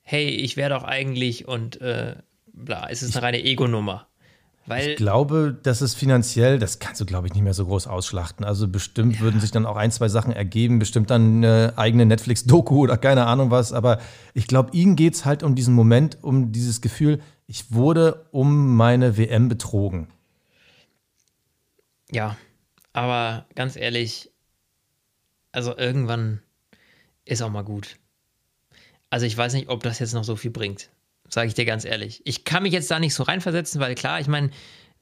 hey, 0.00 0.28
ich 0.28 0.56
wäre 0.56 0.70
doch 0.70 0.84
eigentlich 0.84 1.46
und 1.46 1.78
äh, 1.82 2.16
bla, 2.46 2.86
ist 2.86 3.02
es 3.02 3.14
eine 3.14 3.22
reine 3.22 3.44
Ego-Nummer? 3.44 4.08
Weil 4.66 4.90
ich 4.90 4.96
glaube, 4.96 5.56
das 5.62 5.80
ist 5.80 5.94
finanziell, 5.94 6.58
das 6.58 6.80
kannst 6.80 7.00
du, 7.00 7.06
glaube 7.06 7.28
ich, 7.28 7.34
nicht 7.34 7.42
mehr 7.42 7.54
so 7.54 7.66
groß 7.66 7.86
ausschlachten. 7.86 8.44
Also 8.44 8.66
bestimmt 8.66 9.16
ja. 9.16 9.20
würden 9.20 9.40
sich 9.40 9.52
dann 9.52 9.64
auch 9.64 9.76
ein, 9.76 9.92
zwei 9.92 10.08
Sachen 10.08 10.32
ergeben, 10.32 10.80
bestimmt 10.80 11.10
dann 11.10 11.36
eine 11.36 11.74
eigene 11.76 12.04
Netflix-Doku 12.04 12.78
oder 12.82 12.96
keine 12.96 13.26
Ahnung 13.26 13.50
was. 13.52 13.72
Aber 13.72 14.00
ich 14.34 14.48
glaube, 14.48 14.70
ihnen 14.72 14.96
geht 14.96 15.14
es 15.14 15.24
halt 15.24 15.44
um 15.44 15.54
diesen 15.54 15.74
Moment, 15.74 16.18
um 16.22 16.50
dieses 16.50 16.80
Gefühl, 16.80 17.20
ich 17.46 17.72
wurde 17.72 18.26
um 18.32 18.76
meine 18.76 19.16
WM 19.16 19.48
betrogen. 19.48 20.08
Ja, 22.10 22.36
aber 22.92 23.46
ganz 23.54 23.76
ehrlich, 23.76 24.32
also 25.52 25.76
irgendwann 25.76 26.42
ist 27.24 27.42
auch 27.42 27.50
mal 27.50 27.62
gut. 27.62 27.96
Also 29.10 29.26
ich 29.26 29.36
weiß 29.36 29.52
nicht, 29.54 29.68
ob 29.68 29.84
das 29.84 30.00
jetzt 30.00 30.14
noch 30.14 30.24
so 30.24 30.34
viel 30.34 30.50
bringt 30.50 30.90
sage 31.28 31.48
ich 31.48 31.54
dir 31.54 31.64
ganz 31.64 31.84
ehrlich. 31.84 32.22
Ich 32.24 32.44
kann 32.44 32.62
mich 32.62 32.72
jetzt 32.72 32.90
da 32.90 32.98
nicht 32.98 33.14
so 33.14 33.22
reinversetzen, 33.22 33.80
weil 33.80 33.94
klar, 33.94 34.20
ich 34.20 34.28
meine, 34.28 34.50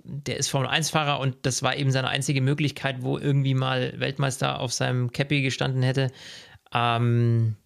der 0.04 0.36
ist 0.36 0.48
Formel-1-Fahrer 0.48 1.18
und 1.18 1.36
das 1.42 1.62
war 1.62 1.76
eben 1.76 1.90
seine 1.90 2.08
einzige 2.08 2.40
Möglichkeit, 2.40 3.02
wo 3.02 3.18
irgendwie 3.18 3.54
mal 3.54 3.94
Weltmeister 3.98 4.60
auf 4.60 4.72
seinem 4.72 5.10
Cappy 5.12 5.42
gestanden 5.42 5.82
hätte. 5.82 6.10
Ähm, 6.72 7.56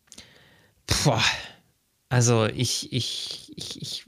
boah, 1.04 1.22
also 2.10 2.46
ich, 2.46 2.92
ich, 2.92 3.52
ich, 3.56 3.82
ich, 3.82 4.04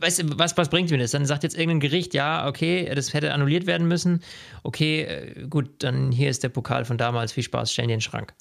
weißt 0.00 0.22
du, 0.22 0.38
was, 0.38 0.56
was 0.56 0.70
bringt 0.70 0.90
mir 0.90 0.98
das? 0.98 1.10
Dann 1.10 1.26
sagt 1.26 1.42
jetzt 1.42 1.56
irgendein 1.56 1.80
Gericht, 1.80 2.14
ja, 2.14 2.46
okay, 2.46 2.90
das 2.94 3.12
hätte 3.12 3.32
annulliert 3.34 3.66
werden 3.66 3.88
müssen. 3.88 4.22
Okay, 4.62 5.02
äh, 5.02 5.46
gut, 5.48 5.82
dann 5.82 6.12
hier 6.12 6.30
ist 6.30 6.42
der 6.42 6.48
Pokal 6.48 6.84
von 6.84 6.98
damals, 6.98 7.32
viel 7.32 7.42
Spaß, 7.42 7.72
stellen 7.72 7.88
den 7.88 8.00
Schrank. 8.00 8.32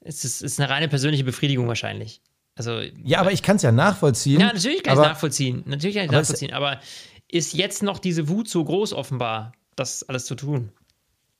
Es 0.00 0.24
ist, 0.24 0.42
ist 0.42 0.60
eine 0.60 0.68
reine 0.68 0.88
persönliche 0.88 1.24
Befriedigung 1.24 1.66
wahrscheinlich. 1.66 2.20
Also, 2.56 2.80
ja, 3.04 3.20
aber 3.20 3.32
ich 3.32 3.42
kann 3.42 3.56
es 3.56 3.62
ja 3.62 3.70
nachvollziehen. 3.70 4.40
Ja, 4.40 4.52
natürlich 4.52 4.82
kann 4.82 4.94
ich 4.94 5.00
es 5.00 5.06
nachvollziehen. 5.06 5.62
Natürlich 5.66 5.96
kann 5.96 6.06
ich 6.06 6.10
nachvollziehen. 6.10 6.54
Aber 6.54 6.80
ist 7.28 7.52
jetzt 7.52 7.82
noch 7.82 7.98
diese 7.98 8.28
Wut 8.28 8.48
so 8.48 8.64
groß 8.64 8.94
offenbar, 8.94 9.52
das 9.76 10.08
alles 10.08 10.24
zu 10.24 10.34
tun? 10.34 10.72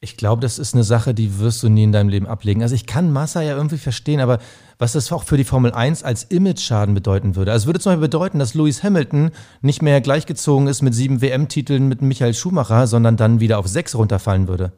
Ich 0.01 0.19
glaube, 0.19 0.43
das 0.43 0.59
ist 0.59 0.75
eine 0.75 0.85
Sache, 0.85 1.15
die 1.15 1.39
wirst 1.39 1.63
du 1.63 1.71
nie 1.71 1.85
in 1.85 1.93
deinem 1.93 2.11
Leben 2.11 2.27
ablegen. 2.27 2.63
Also 2.63 2.75
ich 2.75 2.85
kann 2.85 3.11
Massa 3.11 3.41
ja 3.41 3.57
irgendwie 3.57 3.79
verstehen, 3.79 4.21
aber 4.21 4.41
was 4.79 4.93
das 4.93 5.11
auch 5.11 5.25
für 5.25 5.39
die 5.39 5.45
Formel 5.45 5.73
1 5.73 6.03
als 6.03 6.25
Image-Schaden 6.25 6.95
bedeuten 6.95 7.35
würde. 7.35 7.51
Also 7.51 7.65
es 7.65 7.67
würde 7.67 7.81
zum 7.81 7.93
Beispiel 7.93 8.09
bedeuten, 8.09 8.39
dass 8.39 8.53
Lewis 8.53 8.83
Hamilton 8.83 9.31
nicht 9.63 9.81
mehr 9.81 10.03
gleichgezogen 10.03 10.69
ist 10.69 10.83
mit 10.83 10.95
sieben 10.95 11.23
WM-Titeln 11.23 11.89
mit 11.89 12.03
Michael 12.03 12.35
Schumacher, 12.35 12.87
sondern 12.87 13.17
dann 13.17 13.41
wieder 13.41 13.59
auf 13.59 13.69
sechs 13.69 13.95
runterfallen 13.95 14.49
würde. 14.49 14.73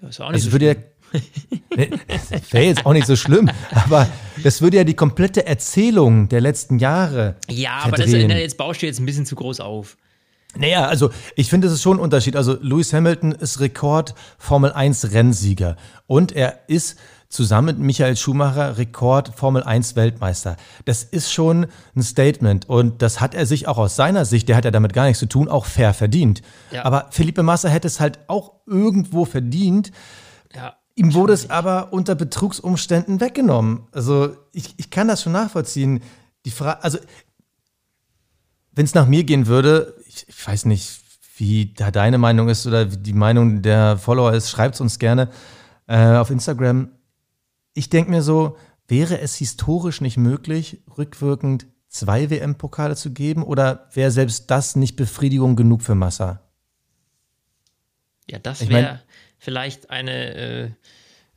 Das 0.00 0.10
ist 0.10 0.20
auch 0.20 0.30
nicht 0.30 0.36
also 0.36 0.46
so 0.46 0.52
würde 0.52 0.66
ja 0.66 0.74
Wäre 2.50 2.64
jetzt 2.64 2.84
auch 2.86 2.92
nicht 2.92 3.06
so 3.06 3.16
schlimm, 3.16 3.50
aber 3.70 4.08
das 4.42 4.60
würde 4.60 4.78
ja 4.78 4.84
die 4.84 4.94
komplette 4.94 5.46
Erzählung 5.46 6.28
der 6.28 6.40
letzten 6.40 6.78
Jahre. 6.78 7.36
Ja, 7.48 7.80
aber 7.84 7.96
das, 7.96 8.10
jetzt 8.12 8.56
baust 8.56 8.82
du 8.82 8.86
jetzt 8.86 8.98
ein 8.98 9.06
bisschen 9.06 9.26
zu 9.26 9.34
groß 9.36 9.60
auf. 9.60 9.96
Naja, 10.58 10.86
also 10.86 11.10
ich 11.34 11.50
finde, 11.50 11.66
es 11.66 11.72
ist 11.72 11.82
schon 11.82 11.98
ein 11.98 12.00
Unterschied. 12.00 12.36
Also 12.36 12.56
Lewis 12.60 12.92
Hamilton 12.92 13.32
ist 13.32 13.60
Rekord 13.60 14.14
Formel 14.38 14.72
1 14.72 15.12
Rennsieger 15.12 15.76
und 16.06 16.32
er 16.32 16.60
ist 16.68 16.98
zusammen 17.28 17.66
mit 17.66 17.78
Michael 17.78 18.16
Schumacher 18.16 18.78
Rekord 18.78 19.32
Formel 19.34 19.62
1 19.62 19.96
Weltmeister. 19.96 20.56
Das 20.84 21.02
ist 21.02 21.32
schon 21.32 21.66
ein 21.94 22.02
Statement 22.02 22.68
und 22.68 23.02
das 23.02 23.20
hat 23.20 23.34
er 23.34 23.46
sich 23.46 23.68
auch 23.68 23.78
aus 23.78 23.96
seiner 23.96 24.24
Sicht, 24.24 24.48
der 24.48 24.56
hat 24.56 24.64
ja 24.64 24.70
damit 24.70 24.92
gar 24.92 25.04
nichts 25.04 25.18
zu 25.18 25.26
tun, 25.26 25.48
auch 25.48 25.66
fair 25.66 25.92
verdient. 25.92 26.42
Ja. 26.70 26.84
Aber 26.84 27.08
Felipe 27.10 27.42
Massa 27.42 27.68
hätte 27.68 27.88
es 27.88 28.00
halt 28.00 28.20
auch 28.28 28.52
irgendwo 28.66 29.24
verdient. 29.24 29.90
Ja. 30.54 30.76
Ihm 30.96 31.12
wurde 31.12 31.34
es 31.34 31.50
aber 31.50 31.92
unter 31.92 32.14
Betrugsumständen 32.14 33.20
weggenommen. 33.20 33.86
Also 33.92 34.34
ich, 34.52 34.74
ich 34.78 34.90
kann 34.90 35.08
das 35.08 35.22
schon 35.22 35.32
nachvollziehen. 35.32 36.02
Die 36.46 36.50
Frage, 36.50 36.82
also 36.82 36.98
wenn 38.72 38.86
es 38.86 38.94
nach 38.94 39.06
mir 39.06 39.24
gehen 39.24 39.46
würde, 39.46 39.94
ich, 40.06 40.26
ich, 40.26 40.46
weiß 40.46 40.64
nicht, 40.64 41.02
wie 41.36 41.74
da 41.74 41.90
deine 41.90 42.16
Meinung 42.16 42.48
ist 42.48 42.66
oder 42.66 42.90
wie 42.90 42.96
die 42.96 43.12
Meinung 43.12 43.60
der 43.60 43.98
Follower 43.98 44.32
ist, 44.32 44.50
schreibt 44.50 44.76
es 44.76 44.80
uns 44.80 44.98
gerne 44.98 45.28
äh, 45.86 46.16
auf 46.16 46.30
Instagram. 46.30 46.88
Ich 47.74 47.90
denke 47.90 48.10
mir 48.10 48.22
so, 48.22 48.56
wäre 48.88 49.20
es 49.20 49.36
historisch 49.36 50.00
nicht 50.00 50.16
möglich, 50.16 50.82
rückwirkend 50.96 51.66
zwei 51.88 52.30
WM-Pokale 52.30 52.96
zu 52.96 53.12
geben? 53.12 53.42
Oder 53.42 53.88
wäre 53.92 54.10
selbst 54.10 54.50
das 54.50 54.76
nicht 54.76 54.96
Befriedigung 54.96 55.56
genug 55.56 55.82
für 55.82 55.94
Massa? 55.94 56.40
Ja, 58.30 58.38
das 58.38 58.66
wäre 58.68 59.00
vielleicht 59.38 59.90
eine, 59.90 60.34
äh, 60.34 60.70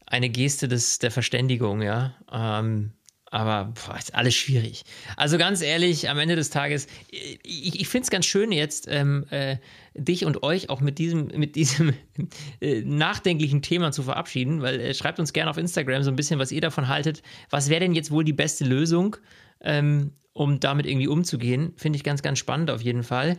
eine 0.06 0.30
Geste 0.30 0.68
des, 0.68 1.00
der 1.00 1.12
Verständigung, 1.12 1.82
ja. 1.82 2.16
Ähm, 2.32 2.94
aber 3.32 3.74
boah, 3.76 3.96
ist 3.98 4.16
alles 4.16 4.36
schwierig. 4.36 4.84
Also 5.16 5.38
ganz 5.38 5.62
ehrlich, 5.62 6.10
am 6.10 6.18
Ende 6.18 6.36
des 6.36 6.50
Tages, 6.50 6.88
ich, 7.12 7.80
ich 7.80 7.88
finde 7.88 8.04
es 8.04 8.10
ganz 8.10 8.26
schön 8.26 8.52
jetzt, 8.52 8.88
ähm, 8.90 9.26
äh, 9.30 9.58
dich 9.94 10.26
und 10.26 10.42
euch 10.42 10.70
auch 10.70 10.82
mit 10.82 10.98
diesem, 10.98 11.28
mit 11.28 11.56
diesem 11.56 11.94
äh, 12.62 12.82
nachdenklichen 12.82 13.62
Thema 13.62 13.92
zu 13.92 14.02
verabschieden, 14.02 14.62
weil 14.62 14.80
äh, 14.80 14.94
schreibt 14.96 15.20
uns 15.20 15.32
gerne 15.32 15.52
auf 15.52 15.58
Instagram 15.58 16.02
so 16.04 16.10
ein 16.10 16.16
bisschen, 16.16 16.40
was 16.40 16.52
ihr 16.52 16.62
davon 16.62 16.88
haltet. 16.88 17.22
Was 17.52 17.70
wäre 17.70 17.82
denn 17.82 17.94
jetzt 17.94 18.10
wohl 18.10 18.24
die 18.24 18.34
beste 18.34 18.66
Lösung, 18.66 19.18
ähm, 19.62 20.14
um 20.34 20.60
damit 20.60 20.88
irgendwie 20.88 21.08
umzugehen? 21.08 21.74
Finde 21.78 21.98
ich 21.98 22.04
ganz, 22.04 22.24
ganz 22.24 22.40
spannend 22.40 22.72
auf 22.72 22.82
jeden 22.82 23.04
Fall. 23.04 23.38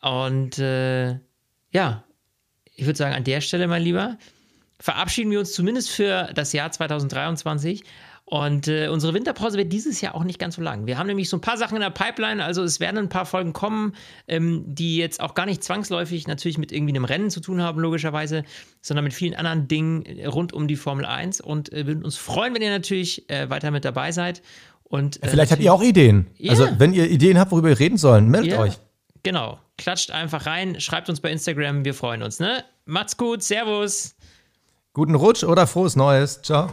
Und 0.00 0.58
äh, 0.58 1.18
ja, 1.72 2.05
ich 2.76 2.86
würde 2.86 2.96
sagen, 2.96 3.14
an 3.14 3.24
der 3.24 3.40
Stelle, 3.40 3.66
mein 3.66 3.82
Lieber, 3.82 4.18
verabschieden 4.78 5.30
wir 5.30 5.38
uns 5.38 5.52
zumindest 5.52 5.90
für 5.90 6.30
das 6.34 6.52
Jahr 6.52 6.70
2023. 6.70 7.82
Und 8.28 8.66
äh, 8.66 8.88
unsere 8.88 9.14
Winterpause 9.14 9.56
wird 9.56 9.72
dieses 9.72 10.00
Jahr 10.00 10.16
auch 10.16 10.24
nicht 10.24 10.40
ganz 10.40 10.56
so 10.56 10.62
lang. 10.62 10.86
Wir 10.86 10.98
haben 10.98 11.06
nämlich 11.06 11.28
so 11.28 11.36
ein 11.36 11.40
paar 11.40 11.56
Sachen 11.56 11.76
in 11.76 11.80
der 11.80 11.90
Pipeline, 11.90 12.44
also 12.44 12.64
es 12.64 12.80
werden 12.80 12.98
ein 12.98 13.08
paar 13.08 13.24
Folgen 13.24 13.52
kommen, 13.52 13.94
ähm, 14.26 14.64
die 14.66 14.96
jetzt 14.96 15.20
auch 15.20 15.34
gar 15.34 15.46
nicht 15.46 15.62
zwangsläufig 15.62 16.26
natürlich 16.26 16.58
mit 16.58 16.72
irgendwie 16.72 16.92
einem 16.92 17.04
Rennen 17.04 17.30
zu 17.30 17.38
tun 17.38 17.62
haben, 17.62 17.80
logischerweise, 17.80 18.42
sondern 18.82 19.04
mit 19.04 19.14
vielen 19.14 19.34
anderen 19.36 19.68
Dingen 19.68 20.26
rund 20.26 20.52
um 20.52 20.66
die 20.66 20.74
Formel 20.74 21.04
1 21.04 21.40
und 21.40 21.72
äh, 21.72 21.86
würden 21.86 22.04
uns 22.04 22.16
freuen, 22.16 22.52
wenn 22.52 22.62
ihr 22.62 22.70
natürlich 22.70 23.30
äh, 23.30 23.48
weiter 23.48 23.70
mit 23.70 23.84
dabei 23.84 24.10
seid. 24.10 24.42
Und, 24.82 25.22
äh, 25.22 25.28
Vielleicht 25.28 25.52
habt 25.52 25.62
ihr 25.62 25.72
auch 25.72 25.82
Ideen. 25.82 26.26
Yeah. 26.40 26.50
Also, 26.50 26.68
wenn 26.78 26.94
ihr 26.94 27.08
Ideen 27.08 27.38
habt, 27.38 27.52
worüber 27.52 27.68
wir 27.68 27.78
reden 27.78 27.96
sollen, 27.96 28.28
meldet 28.28 28.54
yeah. 28.54 28.62
euch. 28.62 28.72
Genau. 29.22 29.60
Klatscht 29.78 30.10
einfach 30.10 30.46
rein, 30.46 30.80
schreibt 30.80 31.08
uns 31.08 31.20
bei 31.20 31.30
Instagram, 31.30 31.84
wir 31.84 31.94
freuen 31.94 32.22
uns. 32.22 32.40
Ne? 32.40 32.64
Macht's 32.86 33.16
gut, 33.16 33.42
Servus. 33.42 34.14
Guten 34.92 35.14
Rutsch 35.14 35.44
oder 35.44 35.66
frohes 35.66 35.96
Neues. 35.96 36.40
Ciao. 36.42 36.72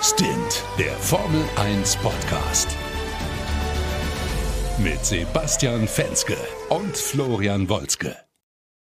Stint, 0.00 0.64
der 0.78 0.92
Formel 0.92 1.44
1 1.56 1.96
Podcast. 1.96 2.68
Mit 4.78 5.04
Sebastian 5.04 5.88
Fenske 5.88 6.36
und 6.70 6.96
Florian 6.96 7.68
Wolzke. 7.68 8.27